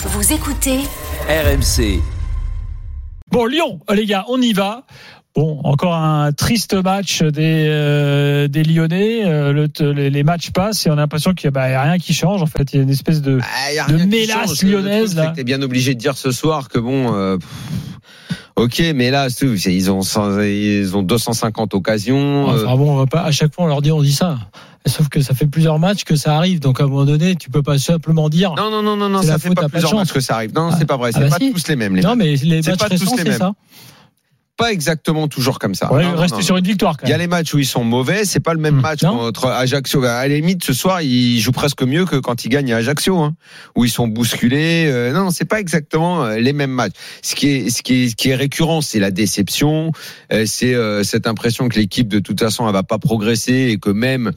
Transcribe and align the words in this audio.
Vous 0.00 0.32
écoutez 0.32 0.78
RMC. 1.28 2.00
Bon, 3.30 3.46
Lyon, 3.46 3.80
les 3.92 4.06
gars, 4.06 4.24
on 4.28 4.40
y 4.40 4.52
va. 4.52 4.84
Bon, 5.34 5.60
encore 5.64 5.94
un 5.94 6.32
triste 6.32 6.74
match 6.74 7.22
des, 7.22 7.66
euh, 7.68 8.48
des 8.48 8.62
Lyonnais. 8.62 9.24
Euh, 9.24 9.52
le, 9.52 9.92
les, 9.92 10.10
les 10.10 10.22
matchs 10.22 10.50
passent 10.50 10.86
et 10.86 10.90
on 10.90 10.94
a 10.94 10.96
l'impression 10.96 11.34
qu'il 11.34 11.46
n'y 11.50 11.56
a, 11.58 11.68
bah, 11.68 11.80
a 11.80 11.82
rien 11.82 11.98
qui 11.98 12.14
change. 12.14 12.42
En 12.42 12.46
fait, 12.46 12.72
il 12.72 12.76
y 12.76 12.78
a 12.80 12.82
une 12.82 12.90
espèce 12.90 13.22
de. 13.22 13.38
Ah, 13.42 13.72
y 13.72 13.78
a 13.78 13.86
de 13.86 14.04
mélasse 14.04 14.62
lyonnaise, 14.62 15.14
là. 15.16 15.32
T'es 15.34 15.44
bien 15.44 15.60
obligé 15.62 15.94
de 15.94 15.98
dire 16.00 16.16
ce 16.16 16.30
soir 16.30 16.68
que 16.68 16.78
bon. 16.78 17.14
euh, 17.14 17.36
pff, 17.36 17.48
Ok, 18.58 18.82
mais 18.94 19.10
là, 19.10 19.28
ils 19.40 19.90
ont, 19.90 20.00
ils 20.42 20.96
ont 20.96 21.02
250 21.02 21.74
occasions. 21.74 22.50
euh, 22.50 22.64
Enfin 22.66 22.76
bon, 22.76 22.92
on 22.92 22.96
va 22.96 23.06
pas, 23.06 23.22
à 23.22 23.30
chaque 23.30 23.54
fois 23.54 23.64
on 23.64 23.68
leur 23.68 23.82
dit 23.82 23.92
on 23.92 24.02
dit 24.02 24.12
ça. 24.12 24.38
Sauf 24.86 25.08
que 25.08 25.20
ça 25.20 25.34
fait 25.34 25.46
plusieurs 25.46 25.78
matchs 25.78 26.04
que 26.04 26.16
ça 26.16 26.36
arrive, 26.36 26.60
donc 26.60 26.80
à 26.80 26.84
un 26.84 26.86
moment 26.86 27.04
donné, 27.04 27.36
tu 27.36 27.50
peux 27.50 27.62
pas 27.62 27.78
simplement 27.78 28.28
dire. 28.28 28.54
Non, 28.56 28.70
non, 28.70 28.82
non, 28.82 28.96
non, 28.96 29.08
non, 29.08 29.22
ça 29.22 29.38
fait 29.38 29.48
faute 29.48 29.56
pas 29.60 29.68
plusieurs 29.68 29.94
matchs 29.94 30.12
que 30.12 30.20
ça 30.20 30.36
arrive. 30.36 30.54
Non, 30.54 30.70
Ah. 30.72 30.76
c'est 30.78 30.86
pas 30.86 30.96
vrai. 30.96 31.10
Ah 31.14 31.18
C'est 31.18 31.24
bah 31.28 31.36
pas 31.38 31.44
si. 31.44 31.52
tous 31.52 31.68
les 31.68 31.76
mêmes. 31.76 31.94
Les 31.96 32.02
non, 32.02 32.16
matchs. 32.16 32.18
mais 32.18 32.36
les 32.36 32.56
matchs 32.62 32.78
pas 32.78 32.88
tous 32.88 33.00
récents, 33.00 33.16
c'est 33.18 33.32
ça. 33.32 33.52
Pas 34.58 34.72
exactement 34.72 35.28
toujours 35.28 35.58
comme 35.60 35.74
ça. 35.74 35.90
Ouais, 35.92 36.02
Non, 36.04 36.16
rester 36.16 36.38
non. 36.38 36.42
sur 36.42 36.56
une 36.56 36.64
victoire 36.66 36.96
Il 37.04 37.08
y 37.08 37.12
a 37.12 37.16
les 37.16 37.28
matchs 37.28 37.54
où 37.54 37.58
ils 37.58 37.64
sont 37.66 37.84
mauvais, 37.84 38.24
c'est 38.24 38.40
pas 38.40 38.52
le 38.54 38.60
même 38.60 38.74
Hmm. 38.76 38.80
match 38.80 39.00
contre 39.02 39.46
Ajaccio. 39.46 40.02
À 40.04 40.26
la 40.26 40.34
limite, 40.34 40.64
ce 40.64 40.72
soir, 40.72 41.00
ils 41.00 41.38
jouent 41.40 41.52
presque 41.52 41.82
mieux 41.82 42.04
que 42.04 42.16
quand 42.16 42.44
ils 42.44 42.48
gagnent 42.48 42.72
à 42.72 42.78
Ajaccio, 42.78 43.18
hein, 43.20 43.34
où 43.76 43.84
ils 43.84 43.90
sont 43.90 44.08
bousculés. 44.08 44.86
Euh, 44.88 45.12
non, 45.12 45.30
c'est 45.30 45.44
pas 45.44 45.60
exactement 45.60 46.24
euh, 46.24 46.36
les 46.38 46.52
mêmes 46.52 46.72
matchs. 46.72 46.92
Ce 47.22 47.34
qui 47.36 47.46
est, 47.48 47.70
ce 47.70 47.82
qui 47.84 48.02
est, 48.04 48.08
ce 48.10 48.16
qui 48.16 48.30
est 48.30 48.34
récurrent, 48.34 48.80
c'est 48.80 48.98
la 48.98 49.10
déception. 49.12 49.92
Euh, 50.32 50.44
c'est 50.44 50.74
euh, 50.74 51.04
cette 51.04 51.26
impression 51.28 51.68
que 51.68 51.78
l'équipe, 51.78 52.08
de 52.08 52.18
toute 52.18 52.40
façon, 52.40 52.66
elle 52.66 52.72
va 52.72 52.82
pas 52.82 52.98
progresser 52.98 53.68
et 53.70 53.78
que 53.78 53.90
même 53.90 54.32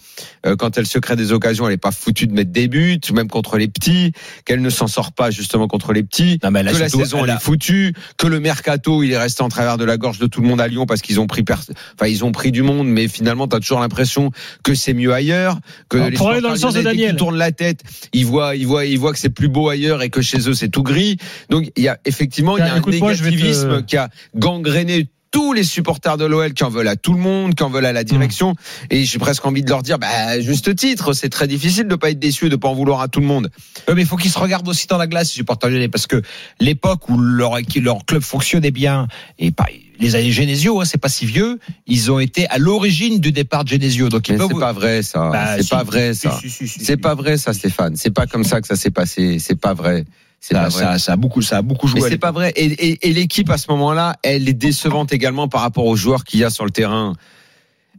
quand 0.60 0.78
elle 0.78 0.86
se 0.88 1.00
crée 1.00 1.16
des 1.16 1.32
occasions, 1.32 1.68
elle 1.68 1.74
est 1.74 1.78
pas 1.78 1.92
foutue 1.92 2.28
de 2.28 2.34
mettre 2.34 2.52
des 2.52 2.68
buts, 2.68 3.00
même 3.14 3.28
contre 3.28 3.58
les 3.58 3.68
petits, 3.68 4.12
qu'elle 4.46 4.62
ne 4.62 4.70
s'en 4.70 4.88
sort 4.88 5.12
pas 5.14 5.32
justement 5.32 5.68
contre 5.68 5.94
les 5.94 6.04
petits 6.04 6.40
mais 6.52 6.62
que 6.64 6.78
la 6.78 6.90
saison 6.90 7.18
elle 7.20 7.24
elle 7.26 7.30
a- 7.32 7.36
est 7.36 7.40
foutue, 7.42 7.94
que 8.18 8.28
le 8.28 8.40
mercato 8.40 9.04
il 9.04 9.12
est 9.12 9.18
resté 9.18 9.42
en 9.44 9.50
travers 9.50 9.78
de 9.78 9.86
la 9.86 9.98
gorge 9.98 10.11
de 10.20 10.28
tout 10.28 10.42
le 10.42 10.48
monde 10.48 10.62
à 10.62 10.68
Lyon 10.68 10.86
parce 10.86 11.02
qu'ils 11.02 11.20
ont 11.20 11.28
pris, 11.28 11.44
enfin 11.50 12.08
ils 12.08 12.24
ont 12.26 12.32
pris 12.32 12.52
du 12.52 12.62
monde, 12.62 12.88
mais 12.88 13.08
finalement 13.08 13.48
tu 13.48 13.56
as 13.56 13.60
toujours 13.60 13.80
l'impression 13.80 14.32
que 14.64 14.74
c'est 14.76 14.94
mieux 14.94 15.14
ailleurs, 15.14 15.60
que 15.90 15.98
les 15.98 16.18
pour 16.18 16.30
aller 16.30 16.42
dans 16.42 16.50
le 16.52 16.56
sens 16.58 16.74
de 16.74 16.82
Daniel. 16.82 17.16
tournent 17.16 17.38
la 17.38 17.52
tête, 17.52 17.82
ils 18.14 18.26
voient, 18.26 18.56
ils 18.56 18.68
voient, 18.68 18.86
ils 18.86 19.00
voient 19.00 19.14
que 19.14 19.20
c'est 19.20 19.30
plus 19.30 19.48
beau 19.50 19.70
ailleurs 19.70 20.02
et 20.02 20.10
que 20.10 20.22
chez 20.22 20.50
eux 20.50 20.54
c'est 20.54 20.70
tout 20.70 20.84
gris. 20.84 21.18
Donc 21.50 21.72
il 21.76 21.84
y 21.84 21.88
a 21.88 21.98
effectivement 22.06 22.58
il 22.58 22.62
y 22.62 22.64
a 22.64 22.74
un 22.74 22.76
vais 22.76 22.82
te- 22.82 22.90
négativisme 22.90 23.84
qui 23.84 23.98
a 23.98 24.10
gangréné 24.36 25.10
tous 25.32 25.54
les 25.54 25.64
supporters 25.64 26.18
de 26.18 26.26
l'OL 26.26 26.54
qui 26.54 26.64
en 26.64 26.70
veulent 26.70 26.88
à 26.88 26.96
tout 26.98 27.14
le 27.14 27.20
monde, 27.20 27.56
qui 27.56 27.64
en 27.64 27.70
veulent 27.70 27.86
à 27.86 27.94
la 27.94 28.04
direction. 28.04 28.56
Et 28.90 29.06
j'ai 29.06 29.18
presque 29.18 29.46
envie 29.46 29.64
de 29.64 29.70
leur 29.70 29.82
dire, 29.82 29.98
bah, 29.98 30.40
juste 30.42 30.76
titre, 30.76 31.14
c'est 31.14 31.30
très 31.30 31.48
difficile 31.48 31.88
de 31.88 31.96
pas 31.96 32.12
être 32.12 32.20
déçu 32.20 32.48
et 32.48 32.50
de 32.50 32.56
pas 32.58 32.68
en 32.68 32.74
vouloir 32.74 33.02
à 33.02 33.08
tout 33.08 33.22
le 33.22 33.26
monde. 33.26 33.50
Mais 33.94 34.02
il 34.02 34.08
faut 34.08 34.18
qu'ils 34.18 34.32
se 34.32 34.40
regardent 34.40 34.68
aussi 34.68 34.88
dans 34.88 34.98
la 34.98 35.08
glace, 35.08 35.30
les 35.30 35.38
supporters 35.38 35.70
lyonnais, 35.70 35.88
parce 35.88 36.08
que 36.08 36.22
l'époque 36.60 37.10
où 37.10 37.18
leur, 37.18 37.54
leur 37.78 38.06
club 38.06 38.22
fonctionnait 38.22 38.72
bien, 38.72 39.08
et 39.40 39.52
pas, 39.52 39.68
les 40.02 40.16
années 40.16 40.32
Genesio, 40.32 40.82
hein, 40.82 40.86
c'est 40.86 40.98
pas 40.98 41.10
si 41.10 41.26
vieux, 41.26 41.60
ils 41.88 42.12
ont 42.12 42.20
été 42.20 42.48
à 42.48 42.58
l'origine 42.58 43.20
du 43.20 43.32
départ 43.32 43.64
de 43.64 43.70
Genesio. 43.70 44.10
Donc 44.10 44.24
c'est 44.28 44.38
pas 44.38 44.74
vrai 44.74 45.04
ça. 45.04 45.30
Bah, 45.32 45.58
c'est 45.58 45.64
si. 45.64 45.70
pas 45.70 45.84
vrai 45.84 46.14
ça. 46.14 46.38
Si, 46.42 46.50
si, 46.50 46.68
C'est 46.68 46.98
pas 46.98 47.16
vrai 47.16 47.38
ça, 47.38 47.54
Stéphane. 47.54 47.96
C'est 47.96 48.12
pas 48.12 48.26
comme 48.26 48.44
ça 48.44 48.60
que 48.60 48.68
ça 48.68 48.76
s'est 48.76 48.92
passé. 48.92 49.38
C'est 49.40 49.60
pas 49.60 49.74
vrai. 49.74 50.06
C'est 50.44 50.56
Ça, 50.56 50.62
pas 50.64 50.70
vrai. 50.70 50.84
ça, 50.84 50.98
ça 51.00 51.14
a 51.14 51.16
beaucoup, 51.18 51.42
ça 51.44 51.58
a 51.58 51.62
beaucoup 51.62 51.88
joué. 51.88 52.02
Mais 52.02 52.10
c'est 52.10 52.18
pas 52.18 52.32
vrai. 52.32 52.52
Et, 52.56 52.66
et, 52.66 53.08
et 53.10 53.14
l'équipe 53.14 53.50
à 53.52 53.58
ce 53.60 53.70
moment-là, 53.70 54.16
elle 54.24 54.50
est 54.50 54.54
décevante 54.54 55.14
également 55.14 55.48
par 55.48 55.62
rapport 55.62 55.86
aux 55.86 55.96
joueurs 55.96 56.24
qu'il 56.24 56.40
y 56.40 56.44
a 56.44 56.50
sur 56.50 56.66
le 56.66 56.72
terrain. 56.72 57.14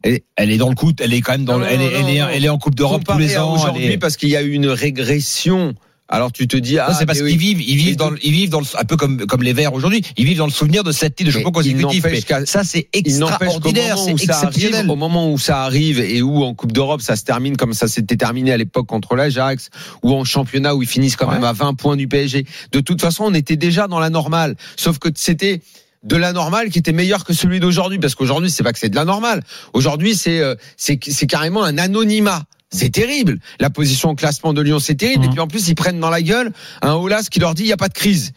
Et 0.04 0.24
Elle 0.34 0.50
est 0.50 0.56
dans 0.56 0.68
le 0.68 0.74
coup, 0.74 0.90
elle 1.00 1.14
est 1.14 1.20
quand 1.20 1.32
même 1.32 1.44
dans, 1.44 1.52
Non, 1.54 1.60
le- 1.60 1.66
elle, 1.66 1.80
est, 1.80 1.84
non, 1.84 2.08
elle, 2.08 2.16
est, 2.16 2.20
non. 2.20 2.28
elle 2.32 2.44
est 2.44 2.48
en 2.48 2.58
Coupe 2.58 2.74
d'Europe 2.74 3.04
tous 3.06 3.16
les 3.18 3.38
ans. 3.38 3.54
aujourd'hui, 3.54 3.84
est- 3.86 3.98
parce 3.98 4.16
qu'il 4.16 4.28
y 4.30 4.36
a 4.36 4.42
eu 4.42 4.50
une 4.50 4.66
régression. 4.66 5.74
Alors 6.08 6.30
tu 6.30 6.46
te 6.46 6.56
dis, 6.58 6.78
ah, 6.78 6.88
Non, 6.90 6.96
c'est 6.98 7.06
parce 7.06 7.20
oui. 7.20 7.30
qu'ils 7.30 7.38
vivent, 7.38 7.62
ils 7.62 7.76
vivent 7.76 7.96
dans, 7.96 8.10
ils 8.22 8.32
vivent 8.32 8.50
dans 8.50 8.60
le, 8.60 8.66
un 8.78 8.84
peu 8.84 8.96
comme, 8.96 9.24
comme 9.26 9.42
les 9.42 9.54
Verts 9.54 9.72
aujourd'hui. 9.72 10.02
Ils 10.18 10.26
vivent 10.26 10.38
dans 10.38 10.46
le 10.46 10.52
souvenir 10.52 10.84
de 10.84 10.92
cette 10.92 11.14
titre 11.14 11.28
de 11.28 11.32
champion 11.32 11.52
consécutif. 11.52 12.04
ça, 12.44 12.64
c'est 12.64 12.88
extraordinaire, 12.92 13.96
c'est 13.96 14.16
ça 14.26 14.36
arrive, 14.38 14.48
exceptionnel. 14.48 14.90
au 14.90 14.96
moment 14.96 15.32
où 15.32 15.38
ça 15.38 15.62
arrive 15.62 16.00
et 16.00 16.20
où 16.20 16.42
en 16.44 16.54
Coupe 16.54 16.72
d'Europe 16.72 17.00
ça 17.00 17.16
se 17.16 17.24
termine 17.24 17.56
comme 17.56 17.72
ça 17.72 17.88
s'était 17.88 18.16
terminé 18.16 18.52
à 18.52 18.56
l'époque 18.56 18.86
contre 18.86 19.14
l'Ajax 19.16 19.70
ou 20.02 20.12
en 20.12 20.24
championnat 20.24 20.74
où 20.74 20.82
ils 20.82 20.88
finissent 20.88 21.16
quand 21.16 21.28
Ouais. 21.28 21.34
même 21.34 21.44
à 21.44 21.52
20 21.52 21.74
points 21.74 21.96
du 21.96 22.08
PSG. 22.08 22.44
De 22.72 22.80
toute 22.80 23.00
façon, 23.00 23.24
on 23.24 23.32
était 23.34 23.56
déjà 23.56 23.86
dans 23.88 24.00
la 24.00 24.10
normale. 24.10 24.56
Sauf 24.76 24.98
que 24.98 25.08
c'était 25.14 25.62
de 26.02 26.16
la 26.16 26.32
normale 26.32 26.68
qui 26.68 26.78
était 26.80 26.92
meilleur 26.92 27.24
que 27.24 27.32
celui 27.32 27.60
d'aujourd'hui 27.60 27.98
parce 28.00 28.16
qu'aujourd'hui 28.16 28.50
c'est 28.50 28.64
pas 28.64 28.72
que 28.72 28.78
c'est 28.78 28.88
de 28.90 28.96
la 28.96 29.04
normale. 29.04 29.42
Aujourd'hui 29.72 30.14
c'est 30.16 30.40
euh, 30.40 30.56
c'est 30.76 30.98
c'est 31.06 31.26
carrément 31.28 31.62
un 31.64 31.78
anonymat. 31.78 32.42
C'est 32.72 32.90
terrible. 32.90 33.38
La 33.60 33.70
position 33.70 34.10
au 34.10 34.14
classement 34.14 34.52
de 34.54 34.62
Lyon, 34.62 34.78
c'est 34.78 34.94
terrible. 34.94 35.24
Et 35.24 35.26
Mhm. 35.28 35.32
puis 35.32 35.40
en 35.40 35.46
plus, 35.46 35.68
ils 35.68 35.74
prennent 35.74 36.00
dans 36.00 36.10
la 36.10 36.22
gueule 36.22 36.52
un 36.80 36.94
Olas 36.94 37.28
qui 37.30 37.38
leur 37.38 37.54
dit 37.54 37.64
il 37.64 37.66
n'y 37.66 37.72
a 37.72 37.76
pas 37.76 37.88
de 37.88 37.94
crise. 37.94 38.32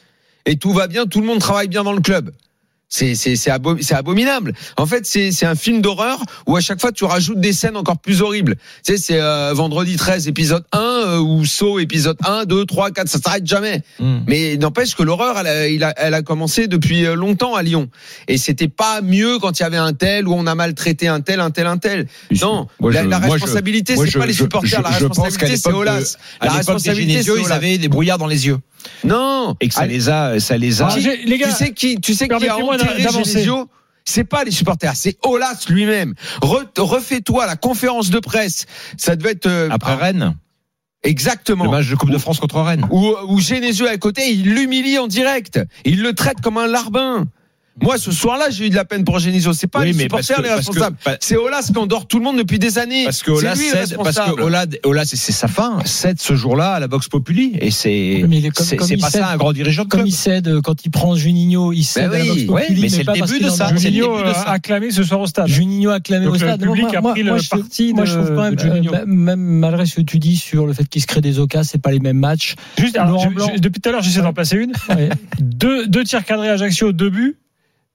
Et 0.46 0.58
tout 0.58 0.74
va 0.74 0.88
bien, 0.88 1.06
tout 1.06 1.22
le 1.22 1.26
monde 1.28 1.40
travaille 1.40 1.68
bien 1.70 1.84
dans 1.84 1.94
le 1.94 2.02
club. 2.02 2.32
C'est 2.88 3.16
c'est 3.16 3.36
c'est 3.36 3.50
abo- 3.50 3.78
c'est 3.82 3.96
abominable. 3.96 4.54
En 4.78 4.86
fait, 4.86 5.06
c'est 5.06 5.32
c'est 5.32 5.46
un 5.48 5.56
film 5.56 5.82
d'horreur 5.82 6.20
où 6.46 6.56
à 6.56 6.62
chaque 6.62 6.80
fois 6.80 6.92
tu 6.92 7.04
rajoutes 7.04 7.40
des 7.40 7.52
scènes 7.52 7.76
encore 7.78 7.98
plus 7.98 8.22
horribles. 8.22 8.56
Tu 8.86 8.94
sais, 8.94 8.98
c'est 8.98 9.20
euh, 9.20 9.54
vendredi 9.54 9.96
13 9.96 10.28
épisode 10.28 10.64
1 10.72 10.80
euh, 10.80 11.20
ou 11.20 11.44
Saw 11.46 11.80
épisode 11.80 12.18
1, 12.24 12.46
2, 12.46 12.66
3, 12.66 12.92
4, 12.92 13.08
ça 13.10 13.18
s'arrête 13.20 13.46
jamais. 13.46 13.82
Hmm. 14.00 14.20
Mais 14.28 14.56
n'empêche 14.58 14.96
que 14.96 15.02
l'horreur, 15.04 15.36
elle 15.40 15.84
a, 15.84 15.94
elle 15.98 16.14
a 16.14 16.22
commencé 16.22 16.68
depuis 16.68 17.06
euh, 17.06 17.16
longtemps 17.16 17.56
à 17.56 17.64
Lyon. 17.64 17.90
Et 18.28 18.38
c'était 18.38 18.68
pas 18.68 19.02
mieux 19.02 19.40
quand 19.40 19.60
il 19.60 19.64
y 19.64 19.66
avait 19.66 19.78
un 19.78 19.94
tel 19.94 20.28
où 20.28 20.34
on 20.34 20.46
a 20.46 20.54
maltraité 20.56 21.08
un 21.08 21.22
tel, 21.22 21.40
un 21.40 21.50
tel, 21.52 21.66
un 21.66 21.78
tel. 21.80 22.08
Non, 22.42 22.68
Moi, 22.80 22.94
la, 22.94 23.04
je- 23.04 23.08
la 23.10 23.18
responsabilité, 23.20 23.96
c'est 23.98 24.08
je- 24.08 24.20
pas 24.20 24.26
les 24.28 24.34
supporters. 24.34 24.82
la 24.84 24.92
je- 24.92 25.06
responsabilité, 25.06 25.58
c'est 25.58 25.74
Olas. 25.74 26.18
La 26.42 26.52
responsabilité, 26.52 27.24
c'est 27.24 27.42
ils 27.42 27.52
avaient 27.52 27.78
des 27.80 27.90
brouillards 27.90 28.20
dans 28.20 28.28
les 28.28 28.46
yeux. 28.46 28.60
Non. 29.04 29.56
Et 29.62 29.68
que 29.68 29.74
ça 29.74 29.82
Allez, 29.82 29.94
les 29.96 30.10
a, 30.10 30.40
ça 30.40 30.58
les 30.58 30.82
a. 30.82 30.90
Ah, 30.92 30.96
les 30.98 31.38
gars, 31.38 31.48
tu 31.50 31.54
sais 31.54 31.74
qui, 31.74 32.00
tu 32.00 32.14
sais 32.14 32.28
qui 32.28 32.48
a 32.48 32.58
enterré. 32.58 33.02
Genesio 33.02 33.70
c'est 34.08 34.24
pas 34.24 34.44
les 34.44 34.52
supporters, 34.52 34.96
c'est 34.96 35.18
Olas 35.24 35.66
lui-même. 35.68 36.14
Re- 36.44 36.68
Refais-toi 36.78 37.48
la 37.48 37.56
conférence 37.56 38.12
de 38.12 38.20
presse. 38.20 38.68
Ça 38.98 39.16
devait 39.16 39.32
être 39.32 39.48
euh, 39.48 39.68
Après 39.72 39.96
Rennes, 39.96 40.36
exactement. 41.04 41.64
le 41.66 41.72
match 41.72 41.88
de 41.90 41.96
Coupe 41.96 42.12
de 42.12 42.18
France 42.20 42.40
contre 42.40 42.62
Rennes. 42.62 42.86
Où, 42.92 43.16
où 43.28 43.40
Genesio 43.40 43.88
est 43.88 43.90
à 43.90 43.98
côté, 43.98 44.30
il 44.30 44.54
l'humilie 44.54 45.00
en 45.00 45.08
direct. 45.08 45.60
Il 45.86 46.04
le 46.04 46.14
traite 46.14 46.40
comme 46.42 46.60
un 46.60 46.68
larbin. 46.68 47.26
Moi, 47.82 47.98
ce 47.98 48.10
soir-là, 48.12 48.50
j'ai 48.52 48.68
eu 48.68 48.70
de 48.70 48.76
la 48.76 48.86
peine 48.86 49.04
pour 49.04 49.20
Genesio. 49.20 49.52
C'est 49.52 49.68
pas 49.68 49.80
Oui, 49.82 49.88
les 49.88 49.94
mais 49.94 50.04
supporters 50.04 50.38
que- 50.38 50.42
les 50.44 50.54
responsables. 50.54 50.96
C'est 51.20 51.36
Olas 51.36 51.70
qui 51.74 51.78
endort 51.78 52.08
tout 52.08 52.20
le 52.20 52.24
monde 52.24 52.38
depuis 52.38 52.58
des 52.58 52.78
années. 52.78 53.04
Parce 53.04 53.22
que 53.22 53.34
C'est 53.36 53.40
Ola 53.40 53.54
lui 53.56 53.66
le 53.66 53.70
cède, 53.70 53.74
parce 53.74 53.92
que 53.92 53.98
responsable. 54.22 54.42
Ola, 54.42 54.66
Ola, 54.86 55.04
c'est 55.06 55.18
sa 55.18 55.50
fin, 55.50 55.80
cède 55.84 56.20
ce 56.22 56.36
jour-là 56.36 56.74
à 56.76 56.80
la 56.80 56.88
Vox 56.88 57.10
Populi, 57.10 57.52
et 57.60 57.72
c'est, 57.72 58.22
comme- 58.56 58.66
c'est 58.66 58.78
comme 58.78 58.88
pas 58.98 59.10
cède- 59.10 59.22
ça 59.24 59.30
un 59.30 59.36
grand 59.36 59.52
dirigeant 59.52 59.84
de 59.84 59.90
Comme 59.90 60.00
club. 60.02 60.08
il 60.08 60.14
cède 60.16 60.48
euh, 60.48 60.62
quand 60.62 60.86
il 60.86 60.90
prend 60.90 61.16
Juninho, 61.18 61.74
il 61.74 61.84
cède 61.84 62.12
Ben 62.12 62.22
à 62.22 62.24
la 62.26 62.32
oui, 62.32 62.48
ouais, 62.48 62.68
mais 62.80 62.88
c'est 62.88 63.00
le 63.00 63.04
pas 63.04 63.14
parce 63.20 63.32
début 63.34 63.44
de 63.44 63.50
ça, 63.50 63.72
le 63.72 63.78
Juninho 63.78 64.16
acclamé 64.48 64.92
ce 64.92 65.04
soir 65.04 65.20
au 65.20 65.28
stade. 65.28 65.48
Juninho 65.48 65.90
acclamé 65.90 66.28
au 66.28 66.32
le 66.32 66.38
stade. 66.40 66.62
public 66.62 66.86
Moi- 67.02 67.12
a 67.12 67.14
pris 67.14 67.24
le 67.24 67.36
parti 67.50 67.94
Moi, 67.94 68.06
je 68.06 68.14
trouve 68.14 68.34
quand 68.36 68.44
même, 68.44 68.56
euh, 68.58 69.06
même 69.06 69.40
malgré 69.42 69.86
ce 69.86 69.96
que 69.96 70.02
tu 70.02 70.18
dis 70.20 70.38
sur 70.38 70.66
le 70.66 70.72
fait 70.74 70.88
qu'il 70.88 71.02
se 71.02 71.08
crée 71.08 71.20
des 71.22 71.40
occasions, 71.40 71.70
c'est 71.74 71.82
pas 71.82 71.92
les 71.92 72.00
mêmes 72.00 72.20
matchs. 72.20 72.56
Juste, 72.80 72.96
alors, 72.98 73.20
je- 73.20 73.30
Blanc. 73.36 73.52
je- 73.54 73.60
depuis 73.60 73.82
tout 73.82 73.90
à 73.90 73.92
l'heure, 73.92 74.02
j'essaie 74.02 74.22
d'en 74.22 74.32
placer 74.34 74.56
une. 74.56 74.72
Deux, 75.42 75.88
deux 75.88 76.06
tirs 76.06 76.24
cadrés 76.24 76.50
Ajaccio, 76.50 76.94
deux 76.94 77.10
buts. 77.10 77.36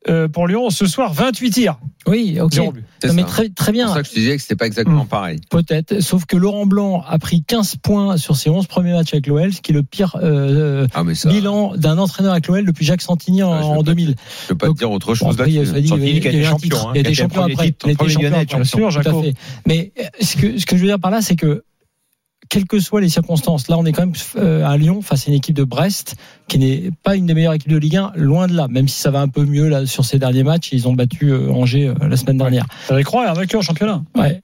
Euh, 0.09 0.29
pour 0.29 0.49
Lyon, 0.49 0.71
ce 0.71 0.87
soir, 0.87 1.13
28 1.13 1.51
tirs. 1.51 1.79
Oui, 2.07 2.39
ok. 2.41 2.55
C'est 2.55 3.09
Non, 3.09 3.15
mais 3.15 3.21
ça. 3.23 3.29
très, 3.29 3.49
très 3.51 3.67
C'est 3.67 3.73
bien. 3.73 3.85
pour 3.85 3.95
ça 3.97 4.01
que 4.03 4.09
je 4.09 4.13
te 4.15 4.19
disais 4.19 4.37
que 4.37 4.41
c'était 4.43 4.57
pas 4.57 4.65
exactement 4.67 5.05
Mm. 5.05 5.09
pareil. 5.09 5.41
Peut-être, 5.51 6.01
sauf 6.01 6.25
que 6.25 6.39
Laurent 6.39 6.65
Blanc 6.65 7.05
a 7.07 7.19
pris 7.19 7.43
15 7.43 7.77
points 7.77 8.17
sur 8.17 8.35
ses 8.35 8.49
11 8.49 8.67
premiers 8.67 8.93
matchs 8.93 9.13
avec 9.13 9.27
l'OL, 9.27 9.53
ce 9.53 9.61
qui 9.61 9.73
est 9.73 9.75
le 9.75 9.83
pire 9.83 10.17
euh, 10.23 10.87
Ah, 10.95 11.05
mais 11.05 11.15
ça. 11.15 11.29
bilan 11.29 11.77
d'un 11.77 11.99
entraîneur 11.99 12.33
avec 12.33 12.47
l'OL 12.47 12.65
depuis 12.65 12.87
Jacques 12.87 13.03
Santini 13.03 13.43
en, 13.43 13.53
Ah, 13.53 13.59
je 13.59 13.67
vais 13.67 13.73
en 13.73 13.77
pas 13.77 13.83
2000. 13.83 14.15
Je 14.45 14.49
peux 14.49 14.55
pas 14.55 14.67
Donc, 14.69 14.77
te 14.77 14.79
dire 14.81 14.91
autre 14.91 15.09
Bon, 15.09 15.15
chose 15.15 15.35
après, 15.35 15.51
il 15.51 15.55
y 15.55 15.59
a- 15.59 15.65
là-dessus. 15.65 15.75
ça 15.75 15.81
dit, 15.81 15.87
il 15.87 15.91
y 15.91 15.93
a- 15.93 15.97
Santini 15.97 16.21
qui 16.21 16.29
a 16.29 16.31
il 16.31 16.35
y 16.35 16.39
a 16.39 16.39
été 16.39 16.39
eu 16.39 16.47
un 16.47 16.51
champion, 16.51 16.69
titre. 16.71 16.87
hein, 16.89 16.93
Il 16.95 16.97
y 16.97 17.01
a 17.01 17.03
qui 17.03 17.09
a 17.09 17.11
été 17.11 17.11
été 17.11 17.23
champion 17.23 17.41
premier 17.43 17.53
après. 17.53 17.67
titre, 17.67 17.87
Il 17.87 17.89
a 17.89 17.93
été 17.93 17.97
premier 17.99 18.13
champion 18.15 18.29
lyonnais, 18.31 18.43
après. 18.43 18.57
bien 18.57 18.65
sûr, 18.65 18.79
Tout 18.79 18.85
à 18.99 19.03
Jaco. 19.03 19.23
fait. 19.23 19.35
Mais 19.67 19.93
euh, 20.01 20.05
ce 20.23 20.37
que, 20.37 20.59
ce 20.59 20.65
que 20.67 20.77
je 20.77 20.81
veux 20.81 20.87
dire 20.89 20.99
par 20.99 21.11
là, 21.11 21.21
c'est 21.21 21.37
que 21.37 21.63
quelles 22.51 22.67
que 22.67 22.81
soient 22.81 23.01
les 23.01 23.09
circonstances, 23.09 23.69
là 23.69 23.79
on 23.79 23.87
est 23.87 23.93
quand 23.93 24.05
même 24.05 24.15
euh, 24.37 24.67
à 24.67 24.77
Lyon 24.77 25.01
face 25.01 25.27
à 25.27 25.31
une 25.31 25.37
équipe 25.37 25.55
de 25.55 25.65
Brest 25.65 26.17
qui 26.49 26.59
n'est 26.59 26.91
pas 27.03 27.17
une 27.17 27.25
des 27.25 27.33
meilleures 27.33 27.55
équipes 27.55 27.71
de 27.71 27.79
Ligue 27.79 27.97
1, 27.97 28.13
loin 28.17 28.49
de 28.49 28.55
là. 28.55 28.67
Même 28.69 28.89
si 28.89 29.01
ça 29.01 29.11
va 29.11 29.21
un 29.21 29.29
peu 29.29 29.45
mieux 29.45 29.69
là 29.69 29.87
sur 29.87 30.05
ces 30.05 30.19
derniers 30.19 30.43
matchs, 30.43 30.71
ils 30.73 30.89
ont 30.89 30.93
battu 30.93 31.31
euh, 31.31 31.51
Angers 31.51 31.87
euh, 31.87 32.09
la 32.09 32.17
semaine 32.17 32.37
dernière. 32.37 32.67
Ça 32.87 32.95
va 32.95 33.03
croire, 33.05 33.31
avec 33.31 33.55
eux 33.55 33.59
en 33.59 33.63
championnat. 33.63 34.03
Ouais. 34.17 34.43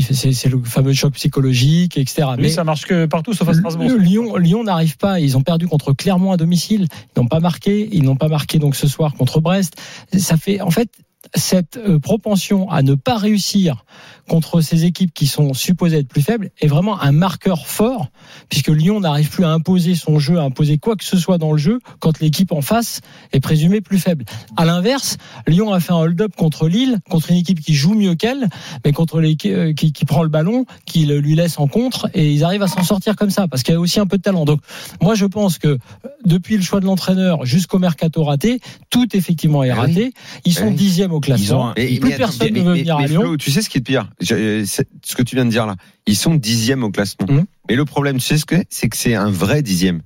C'est 0.00 0.48
le 0.48 0.62
fameux 0.62 0.92
choc 0.92 1.14
psychologique, 1.14 1.96
etc. 1.96 2.28
Lui, 2.38 2.50
ça 2.50 2.62
marche 2.62 2.86
que 2.86 3.06
partout 3.06 3.32
sauf 3.32 3.48
à 3.48 3.54
Strasbourg. 3.54 3.90
Lyon, 3.98 4.36
Lyon 4.36 4.62
n'arrive 4.62 4.96
pas. 4.96 5.18
Ils 5.18 5.36
ont 5.36 5.42
perdu 5.42 5.66
contre 5.66 5.92
Clermont 5.92 6.30
à 6.30 6.36
domicile. 6.36 6.86
Ils 7.16 7.20
n'ont 7.20 7.26
pas 7.26 7.40
marqué. 7.40 7.88
Ils 7.90 8.04
n'ont 8.04 8.14
pas 8.14 8.28
marqué 8.28 8.60
donc 8.60 8.76
ce 8.76 8.86
soir 8.86 9.14
contre 9.14 9.40
Brest. 9.40 9.74
Ça 10.16 10.36
fait, 10.36 10.60
en 10.60 10.70
fait, 10.70 10.88
cette 11.34 11.76
euh, 11.76 11.98
propension 11.98 12.70
à 12.70 12.82
ne 12.82 12.94
pas 12.94 13.16
réussir 13.16 13.84
contre 14.28 14.60
ces 14.60 14.84
équipes 14.84 15.12
qui 15.12 15.26
sont 15.26 15.54
supposées 15.54 15.98
être 15.98 16.08
plus 16.08 16.22
faibles 16.22 16.50
est 16.60 16.66
vraiment 16.66 17.00
un 17.00 17.12
marqueur 17.12 17.66
fort, 17.66 18.08
puisque 18.48 18.68
Lyon 18.68 19.00
n'arrive 19.00 19.28
plus 19.30 19.44
à 19.44 19.50
imposer 19.50 19.94
son 19.94 20.18
jeu, 20.18 20.38
à 20.38 20.42
imposer 20.42 20.78
quoi 20.78 20.96
que 20.96 21.04
ce 21.04 21.16
soit 21.16 21.38
dans 21.38 21.52
le 21.52 21.58
jeu, 21.58 21.80
quand 21.98 22.20
l'équipe 22.20 22.52
en 22.52 22.62
face 22.62 23.00
est 23.32 23.40
présumée 23.40 23.80
plus 23.80 23.98
faible. 23.98 24.24
À 24.56 24.64
l'inverse, 24.64 25.18
Lyon 25.46 25.72
a 25.72 25.80
fait 25.80 25.92
un 25.92 25.96
hold-up 25.96 26.32
contre 26.36 26.68
Lille, 26.68 26.98
contre 27.10 27.30
une 27.30 27.36
équipe 27.36 27.60
qui 27.60 27.74
joue 27.74 27.94
mieux 27.94 28.14
qu'elle, 28.14 28.48
mais 28.84 28.92
contre 28.92 29.20
euh, 29.20 29.72
qui, 29.72 29.92
qui 29.92 30.04
prend 30.04 30.22
le 30.22 30.28
ballon, 30.28 30.64
qui 30.86 31.06
le 31.06 31.18
lui 31.18 31.34
laisse 31.34 31.58
en 31.58 31.68
contre, 31.68 32.08
et 32.14 32.32
ils 32.32 32.44
arrivent 32.44 32.62
à 32.62 32.68
s'en 32.68 32.82
sortir 32.82 33.16
comme 33.16 33.30
ça, 33.30 33.48
parce 33.48 33.62
qu'il 33.62 33.74
y 33.74 33.76
a 33.76 33.80
aussi 33.80 34.00
un 34.00 34.06
peu 34.06 34.16
de 34.16 34.22
talent. 34.22 34.44
Donc, 34.44 34.60
moi, 35.00 35.14
je 35.14 35.26
pense 35.26 35.58
que 35.58 35.68
euh, 35.68 35.78
depuis 36.24 36.56
le 36.56 36.62
choix 36.62 36.80
de 36.80 36.86
l'entraîneur 36.86 37.44
jusqu'au 37.44 37.78
mercato 37.78 38.24
raté, 38.24 38.60
tout 38.90 39.14
effectivement 39.16 39.62
est 39.62 39.70
Ah 39.70 39.76
raté. 39.76 40.12
Ils 40.44 40.54
sont 40.54 40.68
oui. 40.68 40.74
dixièmes 40.74 41.12
au 41.14 41.18
ont 41.18 41.20
classement. 41.20 41.72
Mais- 41.76 41.98
Plus 41.98 42.10
mais 42.10 42.16
personne 42.16 42.52
ne 42.52 42.60
veut 42.60 42.72
mais- 42.74 42.78
venir 42.80 42.96
à 42.96 43.06
Lyon. 43.06 43.20
Flo, 43.22 43.36
tu 43.36 43.50
sais 43.50 43.62
ce 43.62 43.68
qui 43.70 43.78
est 43.78 43.80
pire 43.80 44.08
c'est 44.20 44.86
Ce 45.04 45.14
que 45.16 45.22
tu 45.22 45.34
viens 45.36 45.44
de 45.44 45.50
dire 45.50 45.66
là, 45.66 45.76
ils 46.06 46.16
sont 46.16 46.34
dixièmes 46.34 46.84
au 46.84 46.90
classement. 46.90 47.26
Mhm. 47.28 47.44
Mais 47.68 47.76
le 47.76 47.84
problème, 47.84 48.18
tu 48.18 48.24
sais 48.24 48.38
ce 48.38 48.44
que 48.44 48.56
c'est? 48.68 48.88
Que 48.88 48.96
c'est 48.96 49.14
un 49.14 49.30
vrai 49.30 49.62
dixième. 49.62 50.02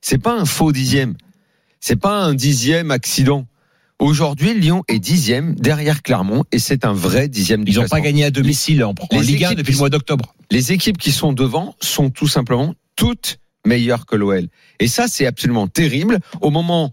C'est 0.00 0.18
pas 0.18 0.38
un 0.38 0.44
faux 0.44 0.72
dixième. 0.72 1.14
C'est 1.80 1.96
pas 1.96 2.22
un 2.22 2.34
dixième 2.34 2.90
accident. 2.90 3.46
Aujourd'hui, 3.98 4.54
Lyon 4.54 4.82
est 4.88 4.98
dixième 4.98 5.54
derrière 5.56 6.02
Clermont 6.02 6.44
et 6.52 6.58
c'est 6.58 6.86
un 6.86 6.94
vrai 6.94 7.28
dixième 7.28 7.64
du 7.64 7.72
Ils 7.72 7.78
n'ont 7.78 7.86
pas 7.88 8.00
gagné 8.00 8.24
à 8.24 8.30
domicile 8.30 8.82
en, 8.82 8.90
en 8.90 8.94
les 9.20 9.26
Ligue 9.26 9.44
1 9.44 9.48
équipes 9.48 9.58
depuis 9.58 9.72
le 9.72 9.78
mois 9.78 9.90
d'octobre. 9.90 10.34
Les 10.50 10.72
équipes 10.72 10.96
qui 10.96 11.12
sont 11.12 11.34
devant 11.34 11.74
sont 11.80 12.08
tout 12.08 12.26
simplement 12.28 12.74
toutes 12.96 13.38
meilleures 13.66 14.06
que 14.06 14.16
l'OL. 14.16 14.48
Et 14.78 14.88
ça, 14.88 15.06
c'est 15.06 15.26
absolument 15.26 15.68
terrible. 15.68 16.18
Au 16.40 16.48
moment 16.50 16.92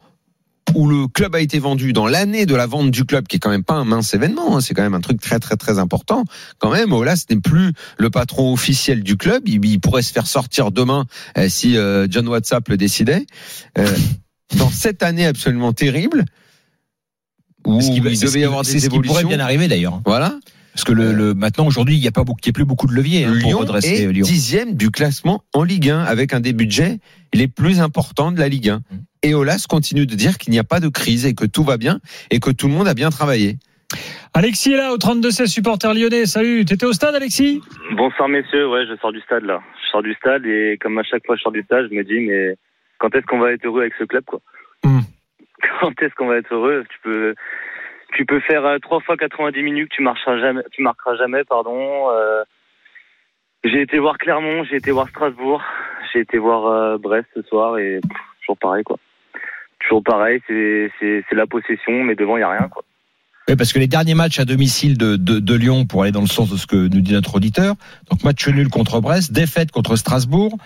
où 0.76 0.88
le 0.88 1.08
club 1.08 1.36
a 1.36 1.40
été 1.40 1.60
vendu 1.60 1.94
dans 1.94 2.08
l'année 2.08 2.46
de 2.46 2.56
la 2.56 2.66
vente 2.66 2.92
du 2.92 3.06
club, 3.06 3.28
qui 3.28 3.38
est 3.38 3.40
quand 3.40 3.50
même 3.50 3.64
pas 3.64 3.76
un 3.76 3.86
mince 3.86 4.14
événement, 4.14 4.58
hein, 4.58 4.62
c'est 4.62 4.74
quand 4.74 4.84
même 4.84 4.94
un 4.94 5.02
truc 5.02 5.22
très 5.22 5.40
très 5.40 5.56
très 5.56 5.80
important. 5.80 6.26
Quand 6.60 6.72
même, 6.72 6.94
Olas 6.94 7.26
n'est 7.30 7.40
plus 7.40 7.74
le 7.98 8.10
patron 8.10 8.54
officiel 8.54 9.04
du 9.04 9.18
club. 9.18 9.44
Il, 9.48 9.64
il 9.66 9.80
pourrait 9.80 10.02
se 10.02 10.12
faire 10.12 10.28
sortir 10.28 10.72
demain 10.72 11.06
euh, 11.38 11.50
si 11.50 11.78
euh, 11.78 12.08
John 12.10 12.28
WhatsApp 12.28 12.68
le 12.70 12.78
décidait. 12.78 13.26
Euh, 13.78 13.88
dans 14.58 14.70
cette 14.70 15.04
année 15.04 15.26
absolument 15.26 15.74
terrible, 15.74 16.26
où 17.66 17.80
il 17.82 18.02
devait 18.02 18.40
y 18.40 18.44
avoir 18.46 18.64
des 18.64 18.80
ce 18.80 18.88
qui 18.88 18.90
pourrait 18.90 19.00
évolutions. 19.00 19.28
bien 19.28 19.40
arriver 19.40 19.68
d'ailleurs. 19.68 20.02
Voilà. 20.06 20.40
Parce 20.78 20.84
que 20.86 20.92
le, 20.92 21.12
le- 21.12 21.34
maintenant 21.34 21.66
aujourd'hui, 21.66 21.96
il 21.96 22.02
n'y 22.02 22.08
a 22.08 22.12
pas 22.12 22.24
beaucoup, 22.24 22.40
il 22.44 22.46
y 22.46 22.50
a 22.52 22.54
plus 22.54 22.64
beaucoup 22.64 22.86
de 22.86 22.94
leviers 22.94 23.26
hein, 23.26 23.34
pour 23.42 23.50
Lyon 23.50 23.58
redresser 23.58 24.04
est 24.04 24.14
Lyon. 24.14 24.24
dixième 24.24 24.76
du 24.76 24.92
classement 24.92 25.42
en 25.56 25.64
Ligue 25.64 25.90
1 25.90 26.02
avec 26.04 26.36
un 26.36 26.40
des 26.40 26.54
budgets 26.54 27.00
les 27.34 27.48
plus 27.48 27.82
importants 27.82 28.32
de 28.32 28.38
la 28.38 28.48
Ligue 28.48 28.70
1. 28.70 28.76
Mm. 28.78 28.82
Et 29.24 29.34
Olas 29.34 29.66
continue 29.68 30.06
de 30.06 30.14
dire 30.14 30.38
qu'il 30.38 30.52
n'y 30.52 30.60
a 30.60 30.64
pas 30.64 30.80
de 30.80 30.88
crise 30.88 31.26
et 31.26 31.34
que 31.34 31.46
tout 31.46 31.64
va 31.64 31.78
bien 31.78 32.00
et 32.30 32.40
que 32.40 32.52
tout 32.52 32.68
le 32.68 32.74
monde 32.76 32.88
a 32.88 32.94
bien 32.94 33.10
travaillé. 33.10 33.58
Alexis 34.36 34.74
est 34.74 34.78
là 34.78 34.94
au 34.94 34.98
32-16 34.98 35.48
supporter 35.48 35.92
lyonnais. 35.96 36.28
Salut, 36.28 36.64
t'étais 36.64 36.86
au 36.86 36.94
stade 36.94 37.16
Alexis? 37.16 37.60
Bonsoir 37.96 38.30
messieurs, 38.30 38.70
ouais, 38.70 38.86
je 38.88 38.96
sors 39.02 39.12
du 39.12 39.22
stade 39.22 39.46
là. 39.46 39.62
Je 39.84 39.90
sors 39.90 40.04
du 40.04 40.14
stade 40.14 40.46
et 40.46 40.78
comme 40.80 41.00
à 41.00 41.04
chaque 41.04 41.26
fois 41.26 41.36
je 41.38 41.42
sors 41.42 41.52
du 41.52 41.64
stade, 41.64 41.88
je 41.90 41.96
me 41.96 42.04
dis 42.04 42.20
mais 42.20 42.56
quand 43.00 43.16
est-ce 43.16 43.26
qu'on 43.26 43.40
va 43.40 43.52
être 43.52 43.66
heureux 43.66 43.82
avec 43.82 43.94
ce 43.98 44.04
club 44.04 44.26
quoi? 44.28 44.42
Hmm. 44.84 45.00
Quand 45.82 45.92
est-ce 46.04 46.14
qu'on 46.14 46.28
va 46.28 46.38
être 46.38 46.54
heureux? 46.54 46.84
Tu 46.88 46.98
peux 47.04 47.34
tu 48.18 48.26
peux 48.26 48.40
faire 48.40 48.66
euh, 48.66 48.80
trois 48.80 49.00
fois 49.00 49.16
90 49.16 49.62
minutes, 49.62 49.92
tu 49.92 50.02
marcheras 50.02 50.40
jamais, 50.40 50.64
tu 50.72 50.82
marqueras 50.82 51.16
jamais, 51.18 51.44
pardon. 51.44 52.10
Euh, 52.10 52.44
j'ai 53.64 53.82
été 53.82 54.00
voir 54.00 54.18
Clermont, 54.18 54.64
j'ai 54.64 54.78
été 54.78 54.90
voir 54.90 55.08
Strasbourg, 55.10 55.62
j'ai 56.12 56.22
été 56.22 56.40
voir 56.40 56.66
euh, 56.66 56.98
Brest 56.98 57.28
ce 57.36 57.44
soir 57.44 57.78
et 57.78 58.00
pff, 58.02 58.18
toujours 58.42 58.58
pareil 58.58 58.84
quoi. 58.84 58.98
Toujours 59.80 60.04
pareil, 60.04 60.42
c'est 60.48 61.24
la 61.32 61.46
possession, 61.46 62.04
mais 62.04 62.16
devant 62.16 62.38
il 62.38 62.40
y 62.40 62.44
a 62.44 62.50
rien 62.50 62.68
quoi. 62.70 62.84
Oui, 63.48 63.56
parce 63.56 63.72
que 63.72 63.80
les 63.80 63.88
derniers 63.88 64.16
matchs 64.16 64.40
à 64.40 64.46
domicile 64.46 64.98
de, 64.98 65.16
de, 65.16 65.40
de 65.40 65.56
Lyon, 65.56 65.86
pour 65.86 66.02
aller 66.02 66.12
dans 66.12 66.22
le 66.22 66.28
sens 66.28 66.50
de 66.50 66.58
ce 66.58 66.66
que 66.66 66.76
nous 66.76 67.02
dit 67.02 67.14
notre 67.14 67.36
auditeur, 67.36 67.76
donc 68.10 68.24
match 68.24 68.46
nul 68.48 68.68
contre 68.68 69.00
Brest, 69.00 69.32
défaite 69.32 69.72
contre 69.72 69.96
Strasbourg, 69.96 70.58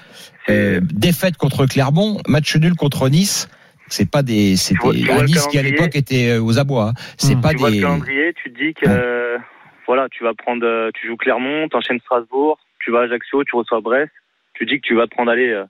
euh, 0.49 0.79
défaite 0.81 1.35
contre 1.35 1.65
Clermont, 1.65 2.21
match 2.27 2.55
nul 2.55 2.75
contre 2.75 3.09
Nice. 3.09 3.49
C'est 3.91 4.09
pas 4.09 4.23
des, 4.23 4.55
c'est 4.55 4.73
des- 4.73 5.03
Nice 5.25 5.47
qui 5.47 5.59
à 5.59 5.61
l'époque 5.61 5.95
était 5.95 6.31
euh, 6.31 6.41
aux 6.41 6.57
abois. 6.59 6.89
hein. 6.89 6.93
C'est 7.17 7.35
Mmh. 7.35 7.41
pas 7.41 7.49
tu 7.51 7.57
vois 7.57 7.69
le 7.69 7.75
des. 7.75 7.81
calendrier, 7.81 8.33
tu 8.33 8.51
te 8.51 8.57
dis 8.57 8.73
que 8.73 8.85
euh, 8.87 9.37
voilà, 9.85 10.07
tu 10.09 10.23
vas 10.23 10.33
prendre, 10.33 10.65
euh, 10.65 10.91
tu 10.95 11.07
joues 11.07 11.17
Clermont, 11.17 11.67
t'enchaînes 11.67 11.99
Strasbourg, 11.99 12.57
tu 12.79 12.89
vas 12.91 12.99
à 12.99 13.03
Ajaccio, 13.03 13.43
tu 13.43 13.55
reçois 13.55 13.81
Brest, 13.81 14.11
tu 14.53 14.65
dis 14.65 14.79
que 14.79 14.87
tu 14.87 14.95
vas 14.95 15.05
te 15.07 15.11
prendre 15.11 15.29
aller 15.31 15.49
euh, 15.49 15.65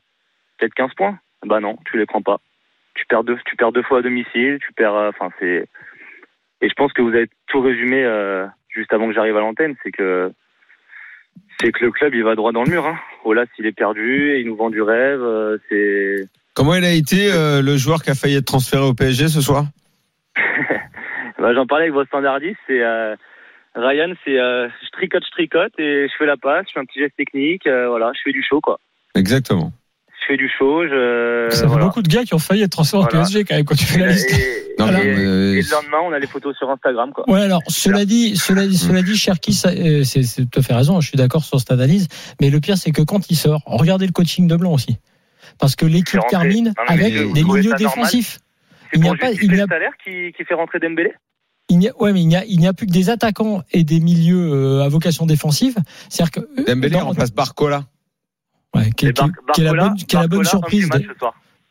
peut-être 0.60 0.74
15 0.76 0.92
points. 0.96 1.18
Bah 1.46 1.60
non, 1.60 1.78
tu 1.86 1.98
les 1.98 2.06
prends 2.06 2.22
pas. 2.22 2.38
Tu 2.94 3.06
perds 3.08 3.24
deux, 3.24 3.38
tu 3.46 3.56
perds 3.56 3.72
deux 3.72 3.82
fois 3.84 4.00
à 4.00 4.02
domicile, 4.04 4.60
tu 4.62 4.72
perds, 4.74 4.94
enfin 4.94 5.30
c'est. 5.40 5.66
Et 6.62 6.70
je 6.70 6.74
pense 6.76 6.94
que 6.94 7.02
vous 7.02 7.10
avez 7.16 7.28
tout 7.48 7.62
résumé 7.62 8.04
euh, 8.04 8.46
juste 8.70 8.94
avant 8.94 9.08
que 9.08 9.14
j'arrive 9.14 9.38
à 9.38 9.40
l'antenne, 9.40 9.76
c'est 9.84 9.92
que 9.92 10.32
c'est 11.60 11.72
que 11.72 11.84
le 11.84 11.92
club 11.92 12.14
il 12.14 12.24
va 12.24 12.36
droit 12.36 12.52
dans 12.52 12.64
le 12.64 12.70
mur. 12.70 12.86
Hein. 12.86 13.00
Olas 13.24 13.46
il 13.58 13.66
est 13.66 13.72
perdu, 13.72 14.38
il 14.40 14.46
nous 14.46 14.56
vend 14.56 14.70
du 14.70 14.82
rêve, 14.84 15.22
euh, 15.24 15.58
c'est. 15.70 16.28
Comment 16.54 16.76
il 16.76 16.84
a 16.84 16.92
été 16.92 17.32
euh, 17.32 17.62
le 17.62 17.78
joueur 17.78 18.04
qui 18.04 18.10
a 18.10 18.16
failli 18.16 18.36
être 18.36 18.46
transféré 18.46 18.84
au 18.84 18.94
PSG 18.94 19.28
ce 19.30 19.42
soir 19.42 19.66
Bah, 21.40 21.54
J'en 21.54 21.66
parlais 21.66 21.86
avec 21.86 21.94
vos 21.94 22.06
standardistes. 22.06 22.58
C'est 22.68 22.82
euh, 22.84 23.16
Ryan, 23.76 24.14
c'est 24.26 24.38
euh, 24.40 24.68
je 24.84 24.90
tricote, 24.92 25.24
je 25.26 25.32
tricote 25.32 25.72
et 25.80 26.08
je 26.08 26.14
fais 26.20 26.26
la 26.26 26.38
passe, 26.38 26.66
je 26.68 26.74
fais 26.74 26.80
un 26.80 26.86
petit 26.86 27.00
geste 27.00 27.16
technique, 27.18 27.66
euh, 27.68 27.88
voilà, 27.88 28.12
je 28.16 28.20
fais 28.24 28.32
du 28.34 28.44
show 28.48 28.60
quoi. 28.62 28.80
Exactement. 29.16 29.72
Je 30.22 30.28
fais 30.28 30.38
du 30.38 30.50
show, 30.56 30.84
je 30.86 31.48
Ça 31.52 31.62
fait 31.62 31.66
voilà. 31.68 31.86
beaucoup 31.86 32.02
de 32.04 32.08
gars 32.08 32.24
qui 32.24 32.34
ont 32.36 32.40
failli 32.40 32.62
être 32.64 32.72
transférés 32.72 33.04
Voilà. 33.04 33.20
au 33.20 33.22
PSG 33.24 33.44
quand 33.46 33.56
même 33.56 33.66
quand 33.66 33.76
tu 33.76 33.86
fais 33.86 34.00
Et, 34.00 34.04
la 34.06 34.12
liste. 34.12 34.32
et- 34.32 34.76
Non, 34.78 34.88
et- 34.90 34.92
mais, 34.92 35.00
et 35.02 35.62
le 35.62 35.72
lendemain, 35.72 35.98
on 36.04 36.12
a 36.12 36.20
les 36.20 36.28
photos 36.28 36.56
sur 36.58 36.70
Instagram 36.70 37.12
quoi. 37.14 37.28
Ouais, 37.30 37.42
alors 37.42 37.62
cela 37.68 38.06
dit, 38.06 38.36
cela 38.36 38.68
dit, 38.68 38.78
cela 38.78 39.02
dit, 39.02 39.16
Cherki, 39.18 39.54
c'est 39.54 40.04
c'est 40.04 40.50
tout 40.50 40.60
à 40.60 40.62
fait 40.62 40.74
raison. 40.74 41.00
Je 41.02 41.08
suis 41.08 41.18
d'accord 41.18 41.44
sur 41.44 41.60
cette 41.60 41.72
analyse. 41.72 42.08
Mais 42.40 42.50
le 42.50 42.60
pire, 42.60 42.78
c'est 42.78 42.92
que 42.92 43.02
quand 43.02 43.30
il 43.32 43.36
sort, 43.36 43.62
regardez 43.66 44.06
le 44.06 44.12
coaching 44.12 44.48
de 44.48 44.56
Blanc 44.56 44.74
aussi, 44.74 44.98
parce 45.60 45.76
que 45.76 45.86
l'équipe 45.86 46.20
termine 46.30 46.68
Non, 46.78 46.84
avec 46.88 47.14
vous 47.14 47.34
des 47.34 47.44
milieux 47.44 47.74
défensifs. 47.76 48.40
Il 48.94 49.02
n'y 49.02 49.08
a 49.10 49.16
pas- 49.16 49.32
il 49.32 49.50
n'y 49.52 49.60
a- 49.60 49.64
le 49.64 49.70
salaire 49.70 49.94
qui, 50.04 50.34
qui 50.34 50.44
fait 50.44 50.54
rentrer 50.54 50.80
Dembélé. 50.80 51.14
Il 51.70 51.78
n'y 51.80 51.88
a, 51.88 51.96
ouais, 52.02 52.12
mais 52.12 52.22
il 52.22 52.28
n'y 52.28 52.36
a, 52.36 52.44
il 52.46 52.60
n'y 52.60 52.68
a 52.68 52.74
plus 52.74 52.86
que 52.86 52.92
des 52.92 53.10
attaquants 53.10 53.64
et 53.72 53.84
des 53.86 54.02
milieux 54.02 54.52
euh, 54.52 54.84
à 54.84 54.90
vocation 54.90 55.26
défensive. 55.26 55.76
C'est-à-dire 56.10 56.32
que 56.32 56.40
euh, 56.60 56.66
Dembélé 56.66 57.00
remplace 57.00 57.32
Barcola. 57.32 57.86
ouais, 58.76 58.92
qui, 58.92 59.08
Et 59.08 59.14
qui- 59.14 59.62
est 59.62 59.64
la 59.64 59.74
bonne, 59.74 59.96
qui 59.96 60.16
est 60.16 60.20
la 60.20 60.28
bonne 60.28 60.44
surprise. 60.44 60.90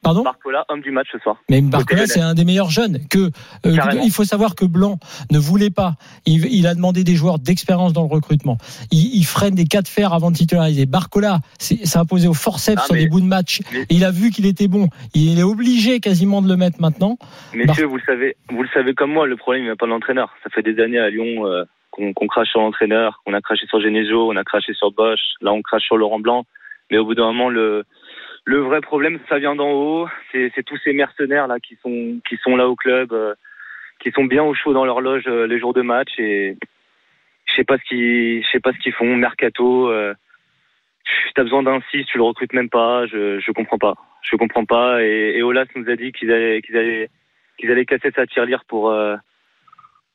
Pardon 0.02 0.22
Barcola, 0.22 0.64
homme 0.70 0.80
du 0.80 0.90
match 0.90 1.08
ce 1.12 1.18
soir. 1.18 1.36
Mais 1.50 1.60
Barcola, 1.60 2.06
c'est 2.06 2.20
un 2.20 2.32
des 2.32 2.44
meilleurs 2.46 2.70
jeunes. 2.70 3.00
Que 3.10 3.30
euh, 3.66 3.76
il 4.02 4.10
faut 4.10 4.24
savoir 4.24 4.54
que 4.54 4.64
Blanc 4.64 4.98
ne 5.30 5.38
voulait 5.38 5.70
pas. 5.70 5.96
Il, 6.24 6.46
il 6.46 6.66
a 6.66 6.74
demandé 6.74 7.04
des 7.04 7.14
joueurs 7.16 7.38
d'expérience 7.38 7.92
dans 7.92 8.02
le 8.02 8.08
recrutement. 8.08 8.56
Il, 8.90 9.14
il 9.14 9.24
freine 9.24 9.54
des 9.54 9.66
cas 9.66 9.82
de 9.82 9.88
fer 9.88 10.14
avant 10.14 10.30
de 10.30 10.36
titulariser. 10.36 10.86
Barcola, 10.86 11.40
c'est 11.58 11.96
imposé 11.98 12.28
au 12.28 12.34
forceps 12.34 12.80
Ah, 12.82 12.86
sur 12.86 12.94
des 12.94 13.08
bouts 13.08 13.20
de 13.20 13.26
match. 13.26 13.60
mais- 13.72 13.84
il 13.90 14.04
a 14.04 14.10
vu 14.10 14.30
qu'il 14.30 14.46
était 14.46 14.68
bon. 14.68 14.88
Il 15.14 15.38
est 15.38 15.42
obligé 15.42 16.00
quasiment 16.00 16.40
de 16.40 16.48
le 16.48 16.56
mettre 16.56 16.80
maintenant. 16.80 17.18
Messieurs, 17.52 17.84
vous 17.84 17.96
le 17.96 18.02
savez, 18.06 18.36
vous 18.48 18.62
le 18.62 18.68
savez 18.72 18.94
comme 18.94 19.12
moi, 19.12 19.26
le 19.26 19.36
problème 19.36 19.64
il 19.64 19.66
vient 19.66 19.76
pas 19.76 19.86
de 19.86 19.90
l'entraîneur. 19.90 20.30
Ça 20.42 20.50
fait 20.50 20.62
des 20.62 20.80
années 20.82 20.98
à 20.98 21.10
Lyon 21.10 21.46
euh, 21.46 21.64
qu'on 21.90 22.26
crache 22.26 22.48
sur 22.48 22.60
l'entraîneur, 22.60 23.20
qu'on 23.26 23.34
a 23.34 23.40
craché 23.42 23.66
sur 23.66 23.80
Genesio, 23.82 24.30
on 24.32 24.36
a 24.36 24.44
craché 24.44 24.72
sur 24.72 24.92
Bosch, 24.92 25.20
là 25.42 25.52
on 25.52 25.60
crache 25.60 25.82
sur 25.82 25.96
Laurent 25.98 26.20
Blanc. 26.20 26.46
Mais 26.90 26.98
au 26.98 27.04
bout 27.04 27.14
d'un 27.14 27.26
moment, 27.26 27.50
le 27.50 27.84
le 28.44 28.58
vrai 28.58 28.80
problème, 28.80 29.18
ça 29.28 29.38
vient 29.38 29.54
d'en 29.54 29.70
haut. 29.70 30.08
C'est 30.32 30.64
tous 30.64 30.78
ces 30.84 30.92
mercenaires 30.92 31.46
là 31.46 31.60
qui 31.60 31.76
sont 31.82 32.20
qui 32.28 32.36
sont 32.38 32.56
là 32.56 32.68
au 32.68 32.76
club, 32.76 33.12
euh, 33.12 33.34
qui 34.00 34.10
sont 34.12 34.24
bien 34.24 34.42
au 34.42 34.54
chaud 34.54 34.72
dans 34.72 34.84
leur 34.84 35.00
loge 35.00 35.24
euh, 35.26 35.46
les 35.46 35.58
jours 35.58 35.74
de 35.74 35.82
match 35.82 36.10
et 36.18 36.56
je 37.46 37.54
sais 37.54 37.64
pas 37.64 37.78
ce 37.78 37.84
qu'ils 37.84 38.42
je 38.44 38.50
sais 38.50 38.60
pas 38.60 38.72
ce 38.72 38.78
qu'ils 38.78 38.92
font. 38.92 39.16
Mercato, 39.16 39.90
euh, 39.90 40.14
t'as 41.34 41.42
besoin 41.42 41.62
d'un 41.62 41.80
6, 41.90 42.04
tu 42.06 42.18
le 42.18 42.24
recrutes 42.24 42.52
même 42.52 42.70
pas. 42.70 43.06
Je 43.06 43.40
je 43.40 43.52
comprends 43.52 43.78
pas. 43.78 43.94
Je 44.22 44.36
comprends 44.36 44.64
pas. 44.64 45.02
Et, 45.02 45.34
et 45.36 45.42
Olas 45.42 45.66
nous 45.74 45.88
a 45.88 45.96
dit 45.96 46.12
qu'ils 46.12 46.32
allaient 46.32 46.62
qu'ils 46.62 46.76
allaient 46.76 47.10
qu'ils 47.58 47.70
allaient 47.70 47.86
casser 47.86 48.10
sa 48.14 48.26
tirelire 48.26 48.64
pour 48.66 48.90
euh, 48.90 49.16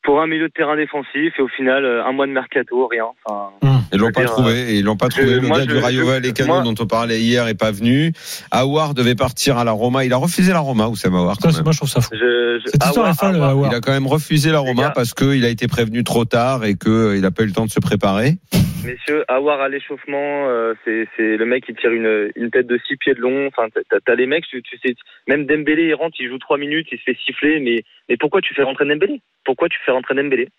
pour 0.04 0.22
un 0.22 0.28
milieu 0.28 0.48
de 0.48 0.54
terrain 0.54 0.76
défensif 0.76 1.34
et 1.38 1.42
au 1.42 1.48
final 1.48 1.86
euh, 1.86 2.06
un 2.06 2.12
mois 2.12 2.28
de 2.28 2.32
mercato 2.32 2.88
rien. 2.88 3.08
Enfin, 3.26 3.52
Ils 3.94 4.00
l'ont 4.00 4.12
pas 4.12 4.22
dire, 4.22 4.32
trouvé. 4.32 4.72
Et 4.72 4.80
ils 4.80 4.84
l'ont 4.84 4.98
pas 4.98 5.08
je- 5.12 5.18
trouvé. 5.20 5.36
Le 5.36 5.42
moi, 5.48 5.58
gars 5.60 5.66
je- 5.66 5.70
du 5.72 5.78
Rayo 5.78 6.02
je- 6.02 6.06
Vallecano 6.12 6.54
moi- 6.54 6.64
dont 6.64 6.76
on 6.80 6.88
parlait 6.88 7.20
hier 7.22 7.48
est 7.48 7.56
pas 7.56 7.72
venu. 7.72 8.12
Awar 8.52 8.94
devait 8.94 9.16
partir 9.16 9.58
à 9.58 9.64
la 9.64 9.72
Roma. 9.72 10.04
Il 10.06 10.14
a 10.14 10.18
refusé 10.18 10.52
la 10.52 10.60
Roma 10.60 10.88
ou 10.88 10.96
c'est 10.96 11.08
Awar 11.08 11.36
quand 11.38 11.50
Ça, 11.50 11.52
c'est- 11.52 11.58
même. 11.58 11.64
moi 11.66 11.72
je 11.74 11.78
trouve 11.78 11.90
ça 11.90 12.02
fou. 12.02 12.10
je, 12.14 12.18
je, 12.64 12.70
Cette 12.70 12.84
histoire 12.84 13.08
Aouar- 13.08 13.12
est 13.12 13.20
folle, 13.20 13.36
Aouar- 13.36 13.50
Aouar. 13.52 13.72
Il 13.72 13.76
a 13.76 13.80
quand 13.82 13.92
même 13.92 14.08
refusé 14.08 14.52
la 14.52 14.60
Roma 14.60 14.84
gars. 14.84 14.90
parce 14.92 15.14
qu'il 15.14 15.44
a 15.46 15.50
été 15.50 15.68
prévenu 15.68 16.04
trop 16.04 16.26
tard 16.26 16.66
et 16.66 16.76
qu'il 16.76 17.22
n'a 17.22 17.32
pas 17.32 17.44
eu 17.44 17.48
le 17.48 17.52
temps 17.54 17.66
de 17.66 17.72
se 17.72 17.80
préparer. 17.80 18.36
Messieurs, 18.84 19.24
avoir 19.28 19.62
à 19.62 19.70
l'échauffement, 19.70 20.48
euh, 20.48 20.74
c'est 20.86 21.08
c'est 21.18 21.38
le 21.38 21.46
mec 21.46 21.66
qui 21.66 21.74
tire 21.74 21.92
une, 21.92 22.30
une 22.36 22.52
tête 22.52 22.68
de 22.68 22.80
six 22.88 22.98
pieds 22.98 23.16
de 23.16 23.20
long. 23.22 23.48
Enfin, 23.48 23.68
t'as- 23.74 23.98
t'as 24.06 24.16
les 24.16 24.28
mecs, 24.28 24.46
tu, 24.48 24.62
tu 24.62 24.78
sais, 24.78 24.94
même 25.28 25.46
Dembélé, 25.48 25.88
il 25.88 25.96
rentre, 25.96 26.16
il 26.20 26.30
joue 26.30 26.38
trois 26.38 26.58
minutes, 26.60 26.88
il 26.92 27.00
se 27.00 27.04
fait 27.04 27.18
siffler. 27.26 27.60
Mais, 27.60 27.84
mais 28.10 28.18
pourquoi 28.18 28.42
tu 28.42 28.54
fais 28.54 28.62
rentrer 28.64 28.86
Dembélé? 28.86 29.22
Pourquoi 29.44 29.70
tu 29.70 29.80
fais 29.86 29.92
rentrer 29.92 30.14
Dembélé? 30.14 30.50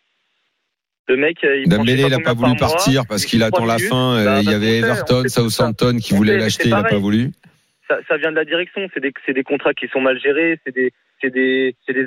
Le 1.09 1.17
mec, 1.17 1.45
euh, 1.45 1.59
il 1.59 1.69
Dembélé, 1.69 2.03
il 2.03 2.09
n'a 2.11 2.17
combien 2.17 2.25
pas 2.25 2.33
voulu 2.35 2.57
par 2.57 2.69
mois, 2.69 2.77
partir 2.77 3.07
parce 3.07 3.25
il 3.25 3.27
qu'il 3.29 3.43
attend 3.45 3.65
la 3.65 3.79
fin. 3.79 4.17
Euh, 4.17 4.25
Bah, 4.25 4.39
Il 4.41 4.43
y 4.45 4.47
bah, 4.47 4.57
avait 4.57 4.79
Everton. 4.79 5.23
Southampton 5.29 5.99
qui 5.99 6.15
sait, 6.35 6.39
l'acheter. 6.39 6.65
Il 6.65 6.71
n'a 6.71 6.83
pas 6.83 6.99
voulu. 6.99 7.31
ça, 7.89 7.99
ça 8.09 8.17
vient 8.17 8.31
de 8.33 8.37
la 8.37 8.45
direction. 8.45 8.83
C'est 8.93 9.01
des, 9.33 9.43
contrats 9.45 9.73
qui 9.75 9.87
sont 9.89 10.01
mal 10.01 10.19
gérés. 10.21 10.59
C'est 10.67 10.75
des, 10.75 10.93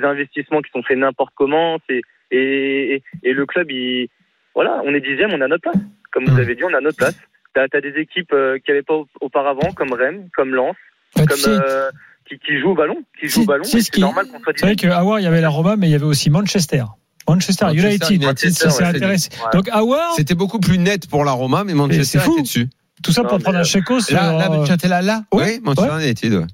investissements 0.04 0.60
qui 0.60 0.70
sont 0.70 0.82
faits 0.82 0.98
n'importe 0.98 1.32
comment. 1.34 1.78
Et, 1.88 2.02
et, 2.30 3.02
et 3.22 3.32
le 3.32 3.46
club, 3.46 3.70
il, 3.70 4.08
voilà, 4.54 4.82
on 4.84 4.92
est 4.94 5.00
dixième, 5.00 5.32
on 5.32 5.40
a 5.40 5.48
notre 5.48 5.62
place. 5.62 5.82
Comme 6.12 6.26
vous 6.26 6.36
Mmh. 6.36 6.40
avez 6.40 6.54
dit, 6.56 6.64
on 6.64 6.74
a 6.74 6.80
notre 6.80 6.96
place. 6.98 7.18
T'as 7.54 7.66
as 7.72 7.80
des 7.80 7.94
équipes 7.98 8.32
euh, 8.32 8.58
qui 8.58 8.70
n'avaient 8.70 8.82
pas 8.82 8.94
au- 8.94 9.08
auparavant, 9.20 9.72
comme 9.72 9.92
Rennes, 9.92 10.28
comme 10.36 10.54
Lens, 10.54 10.76
Bah, 11.16 11.24
comme 11.26 11.38
euh, 11.48 11.90
qui, 12.28 12.38
qui 12.38 12.58
jouent 12.60 12.70
au 12.70 12.74
ballon, 12.74 13.02
qui 13.18 13.26
jouent 13.26 13.32
C'est- 13.32 13.40
au 13.40 13.44
ballon. 13.46 13.64
c'est 13.64 13.78
et 13.78 13.80
ce 13.80 13.86
C'est 13.86 13.90
qui- 13.92 14.00
normal 14.00 14.26
qu'on 14.30 14.38
soit 14.40 14.52
C'est 14.56 14.66
vrai 14.66 14.76
qu'à 14.76 15.02
il 15.18 15.24
y 15.24 15.26
avait 15.26 15.40
la 15.40 15.48
Roma, 15.48 15.74
mais 15.76 15.88
il 15.88 15.90
y 15.92 15.94
avait 15.96 16.04
aussi 16.04 16.30
Manchester. 16.30 16.84
Manchester, 17.34 17.64
Manchester 17.66 18.14
United, 18.14 18.22
United, 18.22 18.52
ça 18.52 18.70
s'est 18.70 19.04
ouais. 19.04 19.16
Donc 19.52 19.68
Awar, 19.70 20.14
C'était 20.16 20.34
beaucoup 20.34 20.58
plus 20.58 20.78
net 20.78 21.06
pour 21.08 21.24
la 21.24 21.32
Roma, 21.32 21.64
mais 21.64 21.74
Manchester 21.74 22.04
c'est 22.04 22.18
fou. 22.18 22.32
était 22.34 22.42
dessus. 22.42 22.68
tout 23.02 23.12
ça 23.12 23.22
pour 23.22 23.32
Non, 23.32 23.38
mais, 23.38 23.42
prendre 23.44 23.58
un 23.58 23.62
euh, 23.62 23.64
Checo 23.64 24.00
sur. 24.00 24.16
Là, 24.16 24.32
là, 24.32 24.48
Manchester, 24.48 24.88
là, 24.88 25.02
là. 25.02 25.24
Oui, 25.32 25.60
Manchester 25.62 26.02
United. 26.02 26.46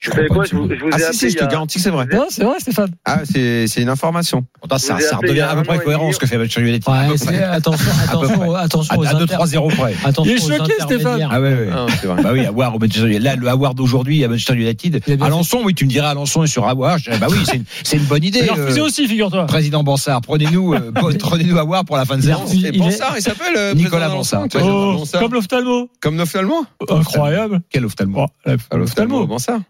Je 0.00 0.10
quoi, 0.28 0.44
je 0.46 0.56
vous, 0.56 0.66
je 0.70 0.80
vous 0.82 0.88
ai 0.88 0.92
Ah 0.94 0.98
si, 0.98 1.04
appelé 1.04 1.12
si, 1.18 1.30
je 1.30 1.36
te 1.36 1.44
a- 1.44 1.46
garantis 1.46 1.76
que 1.76 1.84
c'est 1.84 1.90
vrai. 1.90 2.06
Non, 2.10 2.24
c'est 2.30 2.42
vrai, 2.42 2.58
Stéphane. 2.58 2.90
Ah, 3.04 3.20
c'est 3.30 3.66
c'est 3.66 3.82
une 3.82 3.90
information. 3.90 4.46
Attends, 4.64 4.78
ça, 4.78 4.96
ai 4.98 5.02
ça 5.02 5.18
redevient 5.18 5.42
à 5.42 5.54
peu 5.54 5.62
près 5.62 5.78
cohérent 5.80 6.10
ce 6.10 6.18
que 6.18 6.26
fait 6.26 6.38
Manchester 6.38 6.62
United. 6.62 6.88
Ouais, 6.88 6.94
attention, 7.42 7.92
attention, 8.02 8.54
attention 8.54 8.98
aux 8.98 9.04
à 9.04 9.10
inter- 9.10 9.24
2-3-0 9.36 9.76
près. 9.76 9.94
attention 10.02 10.24
Il 10.24 10.30
est 10.36 10.56
choqué, 10.56 10.72
Stéphane. 10.80 11.28
Ah 11.30 11.38
ouais, 11.38 11.52
ouais. 11.52 11.68
Ah, 11.70 11.86
c'est 12.00 12.06
vrai. 12.06 12.22
Bah 12.22 12.30
oui, 12.32 12.46
Awar 12.46 12.74
au 12.74 12.78
Manchester 12.78 13.08
United. 13.08 13.22
Là, 13.22 13.36
le 13.36 13.46
Awar 13.48 13.74
d'aujourd'hui 13.74 14.24
à 14.24 14.28
Manchester 14.28 14.54
United. 14.54 15.02
Alençon, 15.22 15.60
oui, 15.64 15.74
tu 15.74 15.84
me 15.84 15.90
dirais 15.90 16.06
Alençon 16.06 16.44
est 16.44 16.46
sur 16.46 16.66
Awar. 16.66 16.96
Je 16.96 17.04
dirais, 17.04 17.18
Bah 17.18 17.26
oui, 17.30 17.36
c'est 17.44 17.56
une, 17.56 17.64
c'est 17.84 17.98
une 17.98 18.04
bonne 18.04 18.24
idée. 18.24 18.40
Refusé 18.48 18.80
euh, 18.80 18.84
aussi, 18.84 19.06
figure-toi. 19.06 19.44
Président 19.46 19.82
Bansard, 19.82 20.22
prenez-nous, 20.22 20.72
euh, 20.72 20.92
prenez-nous 21.20 21.58
Awar 21.58 21.84
pour 21.84 21.98
la 21.98 22.06
fin 22.06 22.16
de 22.16 22.22
saison. 22.22 22.46
Et 22.46 22.56
Il 22.56 22.66
est- 22.66 22.72
Bonsard, 22.78 23.12
il 23.18 23.22
s'appelle 23.22 23.54
euh, 23.54 23.74
Nicolas 23.74 24.08
vois, 24.08 24.24
Oh, 24.62 25.04
comme 25.18 25.34
l'ophtalmo. 25.34 25.90
Comme 26.00 26.16
l'ophtalmo 26.16 26.64
Incroyable. 26.88 27.60
Quel 27.68 27.84
ophtalmo 27.84 28.14
Bon, 28.14 28.26
la- 28.46 28.56
Ah, 28.70 28.76
l'ophtalmo, 28.78 29.26
Bonsard. 29.26 29.60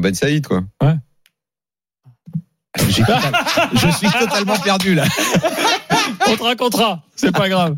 Ben 0.00 0.14
Saïd, 0.14 0.46
quoi. 0.46 0.62
Total- 3.02 3.32
Je 3.74 3.88
suis 3.90 4.08
totalement 4.08 4.56
perdu 4.58 4.94
là. 4.94 5.04
On 6.30 6.36
te 6.36 6.42
racontera, 6.42 7.02
c'est 7.16 7.32
pas 7.32 7.48
grave. 7.48 7.74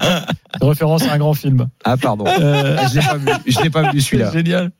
Référence 0.60 1.02
à 1.04 1.12
un 1.12 1.18
grand 1.18 1.34
film. 1.34 1.68
Ah 1.84 1.96
pardon. 1.96 2.24
Euh, 2.26 2.76
Je 2.88 2.96
l'ai 2.98 3.06
pas 3.06 3.16
vu. 3.16 3.26
Je 3.46 3.60
l'ai 3.60 3.70
pas 3.70 3.90
vu 3.92 4.00
celui-là. 4.00 4.30
Génial. 4.32 4.70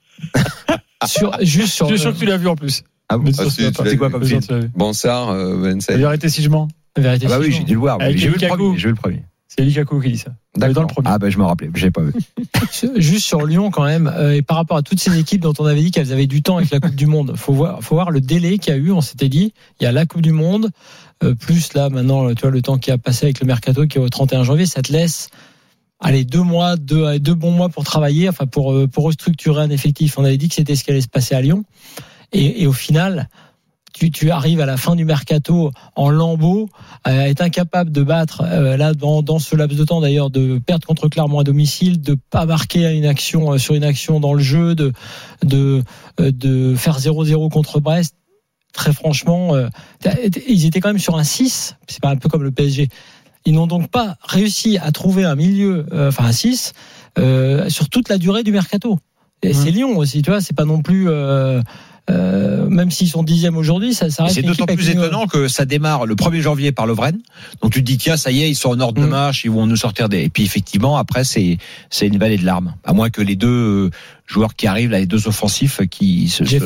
Sur, 1.06 1.36
juste 1.40 1.72
sur. 1.74 1.88
Je 1.88 1.94
suis 1.94 2.00
sûr 2.02 2.12
que 2.12 2.18
tu 2.18 2.26
l'as 2.26 2.36
vu 2.36 2.48
en 2.48 2.56
plus. 2.56 2.82
Ah 3.08 3.16
bon 3.16 3.30
Ah, 3.38 3.44
C'est 3.48 3.96
quoi 3.96 4.10
comme 4.10 4.24
film 4.24 4.40
euh, 5.30 5.62
Ben 5.62 5.74
La 5.76 5.80
Saïd. 5.80 5.98
vérité 6.00 6.28
si 6.28 6.42
je 6.42 6.48
mens. 6.48 6.68
la 6.96 7.02
vérité, 7.02 7.26
Ah 7.26 7.30
bah 7.30 7.38
oui, 7.40 7.52
j'ai 7.52 7.64
dû 7.64 7.74
le 7.74 7.80
voir. 7.80 7.98
Vu. 7.98 8.18
J'ai 8.76 8.88
vu 8.88 8.94
le 8.94 8.94
premier. 9.00 9.24
C'est 9.52 9.64
Lukaku 9.64 10.00
qui 10.00 10.12
dit 10.12 10.18
ça. 10.18 10.30
D'accord. 10.56 10.86
premier. 10.86 11.08
Ah 11.10 11.18
bah 11.18 11.28
je 11.28 11.36
me 11.36 11.42
rappelais. 11.42 11.70
J'ai 11.74 11.90
pas 11.90 12.02
vu. 12.02 12.12
Juste 12.96 13.26
sur 13.26 13.44
Lyon 13.44 13.72
quand 13.72 13.82
même, 13.84 14.06
euh, 14.06 14.36
et 14.36 14.42
par 14.42 14.56
rapport 14.56 14.76
à 14.76 14.82
toutes 14.82 15.00
ces 15.00 15.18
équipes 15.18 15.40
dont 15.40 15.52
on 15.58 15.64
avait 15.64 15.80
dit 15.80 15.90
qu'elles 15.90 16.12
avaient 16.12 16.28
du 16.28 16.40
temps 16.40 16.58
avec 16.58 16.70
la 16.70 16.78
Coupe 16.78 16.94
du 16.94 17.06
Monde, 17.06 17.34
faut 17.34 17.52
voir, 17.52 17.82
faut 17.82 17.96
voir 17.96 18.12
le 18.12 18.20
délai 18.20 18.58
qu'il 18.58 18.72
y 18.72 18.76
a 18.76 18.78
eu. 18.78 18.92
On 18.92 19.00
s'était 19.00 19.28
dit, 19.28 19.52
il 19.80 19.84
y 19.84 19.86
a 19.88 19.92
la 19.92 20.06
Coupe 20.06 20.22
du 20.22 20.30
Monde, 20.30 20.70
euh, 21.24 21.34
plus 21.34 21.74
là 21.74 21.88
maintenant, 21.88 22.32
tu 22.32 22.42
vois, 22.42 22.52
le 22.52 22.62
temps 22.62 22.78
qui 22.78 22.92
a 22.92 22.98
passé 22.98 23.26
avec 23.26 23.40
le 23.40 23.46
mercato 23.46 23.88
qui 23.88 23.98
est 23.98 24.00
au 24.00 24.08
31 24.08 24.44
janvier, 24.44 24.66
ça 24.66 24.82
te 24.82 24.92
laisse, 24.92 25.30
allez, 25.98 26.24
deux 26.24 26.42
mois, 26.42 26.76
deux, 26.76 27.18
deux 27.18 27.34
bons 27.34 27.50
mois 27.50 27.70
pour 27.70 27.82
travailler, 27.82 28.28
enfin 28.28 28.46
pour 28.46 28.72
euh, 28.72 28.86
pour 28.86 29.02
restructurer 29.02 29.62
un 29.62 29.70
effectif. 29.70 30.16
On 30.16 30.24
avait 30.24 30.38
dit 30.38 30.48
que 30.48 30.54
c'était 30.54 30.76
ce 30.76 30.84
qui 30.84 30.92
allait 30.92 31.00
se 31.00 31.08
passer 31.08 31.34
à 31.34 31.40
Lyon, 31.40 31.64
et, 32.32 32.62
et 32.62 32.66
au 32.68 32.72
final. 32.72 33.28
Tu, 33.92 34.10
tu 34.10 34.30
arrives 34.30 34.60
à 34.60 34.66
la 34.66 34.76
fin 34.76 34.94
du 34.96 35.04
mercato 35.04 35.72
en 35.96 36.10
lambeau, 36.10 36.68
à 37.04 37.28
être 37.28 37.40
incapable 37.40 37.90
de 37.90 38.02
battre 38.02 38.42
euh, 38.44 38.76
là 38.76 38.94
dans, 38.94 39.22
dans 39.22 39.38
ce 39.38 39.56
laps 39.56 39.78
de 39.78 39.84
temps 39.84 40.00
d'ailleurs 40.00 40.30
de 40.30 40.58
perdre 40.58 40.86
contre 40.86 41.08
Clermont 41.08 41.40
à 41.40 41.44
domicile, 41.44 42.00
de 42.00 42.16
pas 42.30 42.46
marquer 42.46 42.90
une 42.92 43.04
action 43.06 43.52
euh, 43.52 43.58
sur 43.58 43.74
une 43.74 43.84
action 43.84 44.20
dans 44.20 44.34
le 44.34 44.42
jeu, 44.42 44.74
de 44.74 44.92
de 45.44 45.82
euh, 46.20 46.30
de 46.30 46.74
faire 46.76 46.98
0-0 46.98 47.50
contre 47.50 47.80
Brest. 47.80 48.14
Très 48.72 48.92
franchement, 48.92 49.56
euh, 49.56 49.68
ils 50.48 50.64
étaient 50.66 50.80
quand 50.80 50.90
même 50.90 50.98
sur 51.00 51.16
un 51.16 51.24
6, 51.24 51.76
c'est 51.88 52.00
pas 52.00 52.10
un 52.10 52.16
peu 52.16 52.28
comme 52.28 52.44
le 52.44 52.52
PSG. 52.52 52.88
Ils 53.44 53.54
n'ont 53.54 53.66
donc 53.66 53.88
pas 53.90 54.16
réussi 54.22 54.78
à 54.78 54.92
trouver 54.92 55.24
un 55.24 55.34
milieu, 55.34 55.86
euh, 55.92 56.08
enfin 56.08 56.26
un 56.26 56.32
6, 56.32 56.72
euh, 57.18 57.68
sur 57.68 57.88
toute 57.88 58.08
la 58.08 58.18
durée 58.18 58.44
du 58.44 58.52
mercato. 58.52 58.98
Et 59.42 59.48
Mhm. 59.48 59.54
c'est 59.54 59.70
Lyon 59.70 59.96
aussi, 59.98 60.22
tu 60.22 60.30
vois, 60.30 60.40
c'est 60.40 60.54
pas 60.54 60.66
non 60.66 60.82
plus. 60.82 61.08
Euh, 61.08 61.62
euh, 62.10 62.68
même 62.68 62.90
s'ils 62.90 63.08
sont 63.08 63.22
dixième 63.22 63.56
aujourd'hui, 63.56 63.94
ça, 63.94 64.10
ça 64.10 64.24
reste 64.24 64.34
C'est 64.34 64.42
d'autant 64.42 64.66
plus 64.66 64.88
étonnant 64.90 65.26
que 65.26 65.48
ça 65.48 65.64
démarre 65.64 66.06
le 66.06 66.14
1er 66.14 66.40
janvier 66.40 66.72
par 66.72 66.86
Lovren. 66.86 67.18
Donc 67.62 67.72
tu 67.72 67.80
te 67.80 67.86
dis 67.86 67.98
tiens 67.98 68.16
ça 68.16 68.30
y 68.30 68.42
est 68.42 68.50
ils 68.50 68.54
sont 68.54 68.70
en 68.70 68.80
ordre 68.80 69.00
de 69.00 69.06
Mm. 69.06 69.10
marche, 69.10 69.44
ils 69.44 69.50
vont 69.50 69.66
nous 69.66 69.76
sortir 69.76 70.08
des. 70.08 70.22
Et 70.22 70.28
puis 70.28 70.44
effectivement 70.44 70.96
après 70.96 71.24
c'est 71.24 71.58
c'est 71.90 72.06
une 72.06 72.18
vallée 72.18 72.38
de 72.38 72.44
larmes. 72.44 72.74
À 72.84 72.92
moins 72.92 73.10
que 73.10 73.22
les 73.22 73.36
deux 73.36 73.48
euh, 73.48 73.90
joueurs 74.26 74.54
qui 74.54 74.66
arrivent 74.66 74.90
là, 74.90 74.98
les 74.98 75.06
deux 75.06 75.28
offensifs 75.28 75.80
qui 75.88 76.28
se, 76.28 76.44
se, 76.44 76.58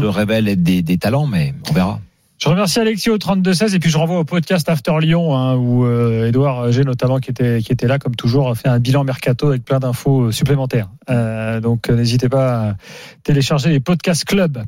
se 0.00 0.04
révèlent 0.04 0.48
être 0.48 0.62
des, 0.62 0.82
des 0.82 0.98
talents, 0.98 1.26
mais 1.26 1.54
on 1.70 1.72
verra. 1.72 2.00
Je 2.38 2.50
remercie 2.50 2.78
Alexis 2.80 3.08
au 3.08 3.16
32-16 3.16 3.74
et 3.74 3.78
puis 3.78 3.88
je 3.88 3.96
renvoie 3.96 4.18
au 4.18 4.24
podcast 4.24 4.68
After 4.68 4.92
Lyon 5.00 5.34
hein, 5.34 5.54
où 5.56 5.86
euh, 5.86 6.26
Edouard 6.28 6.70
G 6.70 6.84
notamment 6.84 7.18
qui 7.18 7.30
était, 7.30 7.62
qui 7.62 7.72
était 7.72 7.86
là 7.86 7.98
comme 7.98 8.14
toujours 8.14 8.50
a 8.50 8.54
fait 8.54 8.68
un 8.68 8.78
bilan 8.78 9.04
mercato 9.04 9.48
avec 9.48 9.64
plein 9.64 9.78
d'infos 9.78 10.24
euh, 10.24 10.32
supplémentaires. 10.32 10.90
Euh, 11.08 11.60
donc 11.60 11.88
euh, 11.88 11.96
n'hésitez 11.96 12.28
pas 12.28 12.70
à 12.70 12.74
télécharger 13.22 13.70
les 13.70 13.80
podcasts 13.80 14.24
club. 14.24 14.62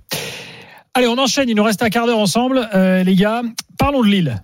Allez, 0.95 1.09
on 1.09 1.19
enchaîne, 1.19 1.51
il 1.51 1.55
nous 1.57 1.63
reste 1.63 1.83
un 1.83 1.91
quart 1.91 2.07
d'heure 2.07 2.19
ensemble. 2.19 2.67
Euh, 2.75 3.05
les 3.05 3.15
gars, 3.15 3.43
parlons 3.79 4.03
de 4.03 4.09
Lille. 4.09 4.43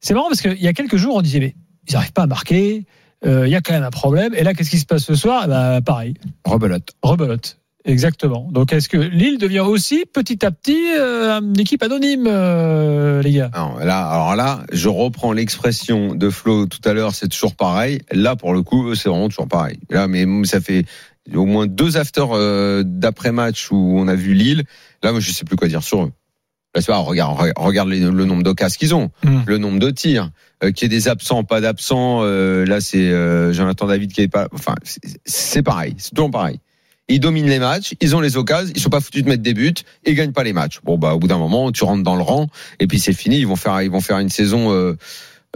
C'est 0.00 0.12
marrant 0.12 0.28
parce 0.28 0.42
qu'il 0.42 0.60
y 0.62 0.68
a 0.68 0.74
quelques 0.74 0.96
jours 0.96 1.16
on 1.16 1.22
disait 1.22 1.40
mais 1.40 1.54
ils 1.88 1.94
n'arrivent 1.94 2.12
pas 2.12 2.24
à 2.24 2.26
marquer, 2.26 2.84
euh, 3.24 3.46
il 3.46 3.50
y 3.50 3.56
a 3.56 3.62
quand 3.62 3.72
même 3.72 3.82
un 3.82 3.90
problème. 3.90 4.34
Et 4.34 4.44
là 4.44 4.52
qu'est-ce 4.52 4.70
qui 4.70 4.78
se 4.78 4.84
passe 4.84 5.04
ce 5.04 5.14
soir? 5.14 5.44
Eh 5.46 5.48
ben, 5.48 5.80
Pareil, 5.80 6.14
Rebelote. 6.44 6.90
rebelote. 7.02 7.61
Exactement. 7.84 8.48
Donc 8.52 8.72
est-ce 8.72 8.88
que 8.88 8.96
Lille 8.96 9.38
devient 9.38 9.60
aussi 9.60 10.04
petit 10.12 10.44
à 10.46 10.50
petit 10.52 10.92
euh, 10.96 11.40
une 11.40 11.58
équipe 11.58 11.82
anonyme, 11.82 12.26
euh, 12.28 13.22
les 13.22 13.32
gars? 13.32 13.50
Alors 13.52 13.78
là, 13.80 14.06
alors 14.06 14.36
là, 14.36 14.64
je 14.72 14.88
reprends 14.88 15.32
l'expression 15.32 16.14
de 16.14 16.30
Flo 16.30 16.66
tout 16.66 16.86
à 16.88 16.92
l'heure, 16.92 17.14
c'est 17.14 17.28
toujours 17.28 17.56
pareil. 17.56 18.00
Là, 18.12 18.36
pour 18.36 18.52
le 18.52 18.62
coup, 18.62 18.94
c'est 18.94 19.08
vraiment 19.08 19.28
toujours 19.28 19.48
pareil. 19.48 19.78
Là, 19.90 20.06
mais 20.06 20.24
ça 20.44 20.60
fait 20.60 20.84
au 21.34 21.44
moins 21.44 21.66
deux 21.66 21.96
afters 21.96 22.28
euh, 22.32 22.82
d'après-match 22.84 23.70
où 23.72 23.94
on 23.98 24.06
a 24.06 24.14
vu 24.14 24.34
Lille. 24.34 24.62
Là, 25.02 25.10
moi, 25.10 25.20
je 25.20 25.32
sais 25.32 25.44
plus 25.44 25.56
quoi 25.56 25.66
dire 25.68 25.82
sur 25.82 26.04
eux. 26.04 26.12
Là, 26.74 26.80
pas, 26.86 26.96
regarde, 26.98 27.36
regarde, 27.38 27.58
regarde 27.58 27.88
les- 27.90 28.00
le 28.00 28.24
nombre 28.24 28.42
d'occasions 28.44 28.78
qu'ils 28.78 28.94
ont, 28.94 29.10
Hmm. 29.24 29.40
le 29.44 29.58
nombre 29.58 29.78
de 29.78 29.90
tirs, 29.90 30.30
euh, 30.64 30.70
qu'il 30.70 30.90
y 30.90 30.94
ait 30.94 30.98
des 30.98 31.08
absents, 31.08 31.44
pas 31.44 31.60
d'absents. 31.60 32.20
euh, 32.22 32.64
là, 32.64 32.80
c'est 32.80 33.10
euh, 33.10 33.52
Jonathan 33.52 33.86
David 33.88 34.12
qui 34.12 34.22
est 34.22 34.28
pas. 34.28 34.48
Enfin, 34.54 34.74
c'est 35.24 35.62
pareil, 35.62 35.94
c'est 35.98 36.14
toujours 36.14 36.30
pareil. 36.30 36.60
Ils 37.08 37.20
dominent 37.20 37.48
les 37.48 37.58
matchs, 37.58 37.94
ils 38.00 38.14
ont 38.14 38.20
les 38.20 38.36
occasions, 38.36 38.72
ils 38.74 38.80
sont 38.80 38.90
pas 38.90 39.00
foutus 39.00 39.22
de 39.22 39.28
mettre 39.28 39.42
des 39.42 39.54
buts, 39.54 39.74
ils 40.06 40.14
gagnent 40.14 40.32
pas 40.32 40.44
les 40.44 40.52
matchs. 40.52 40.80
Bon 40.84 40.98
bah 40.98 41.14
au 41.14 41.18
bout 41.18 41.28
d'un 41.28 41.38
moment, 41.38 41.72
tu 41.72 41.84
rentres 41.84 42.04
dans 42.04 42.16
le 42.16 42.22
rang 42.22 42.46
et 42.78 42.86
puis 42.86 43.00
c'est 43.00 43.12
fini. 43.12 43.38
Ils 43.38 43.46
vont 43.46 43.56
faire, 43.56 43.82
ils 43.82 43.90
vont 43.90 44.00
faire 44.00 44.18
une 44.18 44.28
saison 44.28 44.72
euh, 44.72 44.96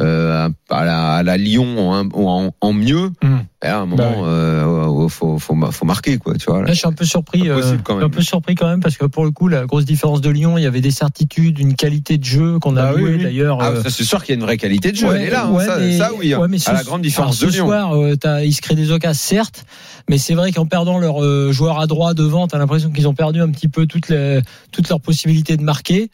euh, 0.00 0.48
à, 0.68 0.84
la, 0.84 1.12
à 1.14 1.22
la 1.22 1.36
Lyon 1.36 1.90
en, 1.90 2.08
en, 2.12 2.50
en 2.60 2.72
mieux. 2.72 3.10
Hmm. 3.22 3.38
À 3.62 3.78
un 3.78 3.86
moment, 3.86 3.96
Bah 3.96 4.12
oui. 4.18 4.22
euh, 4.26 5.08
faut, 5.08 5.38
faut, 5.38 5.56
faut 5.72 5.84
marquer 5.86 6.18
quoi, 6.18 6.34
tu 6.34 6.44
vois. 6.46 6.60
Là, 6.62 6.68
je 6.72 6.74
suis 6.78 6.86
un 6.86 6.92
peu 6.92 7.04
surpris. 7.04 7.48
Euh, 7.48 7.56
quand 7.82 7.94
suis 7.94 8.04
un 8.04 8.08
même. 8.08 8.10
peu 8.10 8.20
surpris 8.22 8.54
quand 8.54 8.68
même 8.68 8.80
parce 8.80 8.96
que 8.96 9.06
pour 9.06 9.24
le 9.24 9.30
coup, 9.30 9.48
la 9.48 9.64
grosse 9.66 9.84
différence 9.86 10.20
de 10.20 10.30
Lyon, 10.30 10.58
il 10.58 10.62
y 10.62 10.66
avait 10.66 10.82
des 10.82 10.90
certitudes, 10.90 11.58
une 11.58 11.74
qualité 11.74 12.18
de 12.18 12.24
jeu 12.24 12.58
qu'on 12.60 12.76
a 12.76 12.92
Bah 12.92 12.92
oui, 12.96 13.14
oui. 13.16 13.22
d'ailleurs. 13.22 13.58
Ah, 13.60 13.72
c'est 13.88 14.04
sûr 14.04 14.22
qu'il 14.22 14.34
y 14.34 14.36
a 14.36 14.40
une 14.40 14.44
vraie 14.46 14.58
qualité 14.58 14.92
de 14.92 14.96
jeu. 14.96 15.08
ouais, 15.08 15.16
elle 15.20 15.26
est 15.28 15.30
là, 15.30 15.46
hein, 15.46 15.52
ouais, 15.52 15.64
ça, 15.64 15.78
mais- 15.78 15.96
ça 15.98 16.10
oui. 16.16 16.34
hein. 16.34 16.46
à 16.66 16.72
la 16.74 16.82
grande 16.84 17.02
différence 17.02 17.40
de 17.40 17.48
ce 17.50 17.56
Lyon. 17.56 17.66
soir, 17.66 17.94
t'as- 18.20 18.44
ils 18.44 18.52
se 18.52 18.60
créent 18.60 18.74
des 18.76 18.90
occasions, 18.92 19.18
certes, 19.18 19.64
mais 20.10 20.18
c'est 20.18 20.34
vrai 20.34 20.52
qu'en 20.52 20.66
perdant 20.66 20.98
leur 20.98 21.24
euh, 21.24 21.50
joueur 21.52 21.80
à 21.80 21.86
droit 21.86 22.12
devant, 22.14 22.46
t'as 22.46 22.58
l'impression 22.58 22.90
qu'ils 22.90 23.08
ont 23.08 23.14
perdu 23.14 23.40
un 23.40 23.48
petit 23.50 23.68
peu 23.68 23.86
toutes 23.86 24.08
les, 24.10 24.40
toutes 24.70 24.88
leurs 24.90 25.00
possibilités 25.00 25.56
de 25.56 25.62
marquer. 25.62 26.10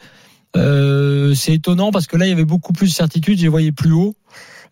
Euh, 0.57 1.35
c'est 1.35 1.55
étonnant 1.55 1.91
parce 1.91 2.07
que 2.07 2.17
là, 2.17 2.27
il 2.27 2.31
y 2.31 2.33
avait 2.33 2.45
beaucoup 2.45 2.73
plus 2.73 2.89
de 2.89 2.93
certitudes, 2.93 3.39
je 3.39 3.45
les 3.45 3.49
voyais 3.49 3.73
plus 3.73 3.93
haut. 3.93 4.15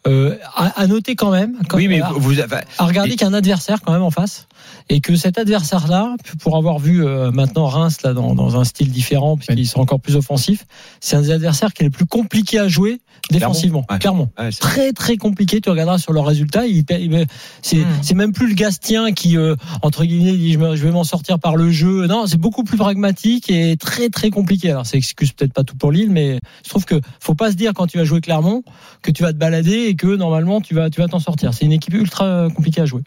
Euh, 0.07 0.37
à, 0.57 0.81
à 0.81 0.87
noter 0.87 1.15
quand 1.15 1.31
même, 1.31 1.57
quand- 1.69 1.77
Oui 1.77 1.87
mais 1.87 2.01
à, 2.01 2.11
vous, 2.13 2.41
avez- 2.41 2.57
à 2.79 2.87
regarder 2.87 3.11
qu'il 3.11 3.21
y 3.21 3.25
a 3.25 3.27
un 3.29 3.35
adversaire 3.35 3.83
quand 3.85 3.93
même 3.93 4.03
en 4.03 4.11
face 4.11 4.47
et 4.89 5.03
que 5.03 5.15
cet 5.15 5.37
adversaire-là, 5.37 6.17
pour 6.41 6.57
avoir 6.57 6.79
vu 6.79 7.05
euh, 7.05 7.31
maintenant 7.31 7.67
Reims 7.67 7.99
là 8.03 8.15
dans, 8.15 8.35
dans 8.35 8.59
un 8.59 8.65
style 8.65 8.91
différent 8.91 9.37
puisqu'ils 9.37 9.67
sont 9.69 9.81
encore 9.81 10.01
plus 10.01 10.17
offensifs, 10.17 10.65
c'est 11.01 11.17
un 11.17 11.21
des 11.21 11.31
adversaires 11.33 11.75
qui 11.75 11.83
est 11.83 11.85
le 11.85 11.91
plus 11.91 12.07
compliqué 12.07 12.59
à 12.59 12.67
jouer 12.67 13.03
défensivement, 13.31 13.83
clairement. 13.99 14.31
Ouais, 14.39 14.51
c'est- 14.51 14.61
Très 14.61 14.93
très 14.93 15.19
compliqué. 15.19 15.61
Tu 15.61 15.69
regarderas 15.69 15.99
sur 15.99 16.15
leurs 16.15 16.25
résultats. 16.25 16.65
Il, 16.67 16.83
il- 16.91 17.27
c'est 17.61 17.77
Hmm. 17.77 17.87
c'est 18.01 18.15
même 18.15 18.33
plus 18.33 18.49
le 18.49 18.55
Gastien 18.55 19.13
qui 19.13 19.37
euh, 19.37 19.55
entre 19.83 20.05
guillemets 20.07 20.33
dit 20.33 20.55
je, 20.55 20.59
me- 20.59 20.77
je 20.77 20.83
vais 20.83 20.91
m'en 20.93 21.05
sortir 21.05 21.39
par 21.39 21.57
le 21.57 21.71
jeu. 21.71 22.07
Non, 22.07 22.27
c'est 22.27 22.39
beaucoup 22.41 22.65
plus 22.65 22.79
pragmatique 22.79 23.51
et 23.51 23.77
très 23.77 24.09
très 24.09 24.31
compliqué. 24.31 24.71
Alors 24.71 24.87
ça 24.87 24.97
excuse 24.97 25.33
peut-être 25.33 25.53
pas 25.53 25.63
tout 25.63 25.77
pour 25.77 25.93
Lille, 25.93 26.11
mais 26.11 26.39
je 26.65 26.71
trouve 26.71 26.87
que 26.87 26.99
faut 27.21 27.35
pas 27.35 27.51
se 27.51 27.57
dire 27.57 27.73
quand 27.75 27.87
tu 27.87 27.99
vas 27.99 28.05
jouer 28.05 28.23
Clermont 28.23 28.63
que 29.03 29.11
tu 29.11 29.23
vas 29.23 29.33
te 29.35 29.39
balader 29.39 29.89
et 29.91 29.97
que 29.97 30.07
normalement 30.07 30.61
tu 30.61 30.75
vas 30.75 30.89
t'en 30.89 31.19
sortir. 31.19 31.53
C'est 31.53 31.65
une 31.65 31.73
équipe 31.73 31.95
ultra 31.95 32.49
compliquée 32.55 32.81
à 32.81 32.87
jouer. 32.87 33.03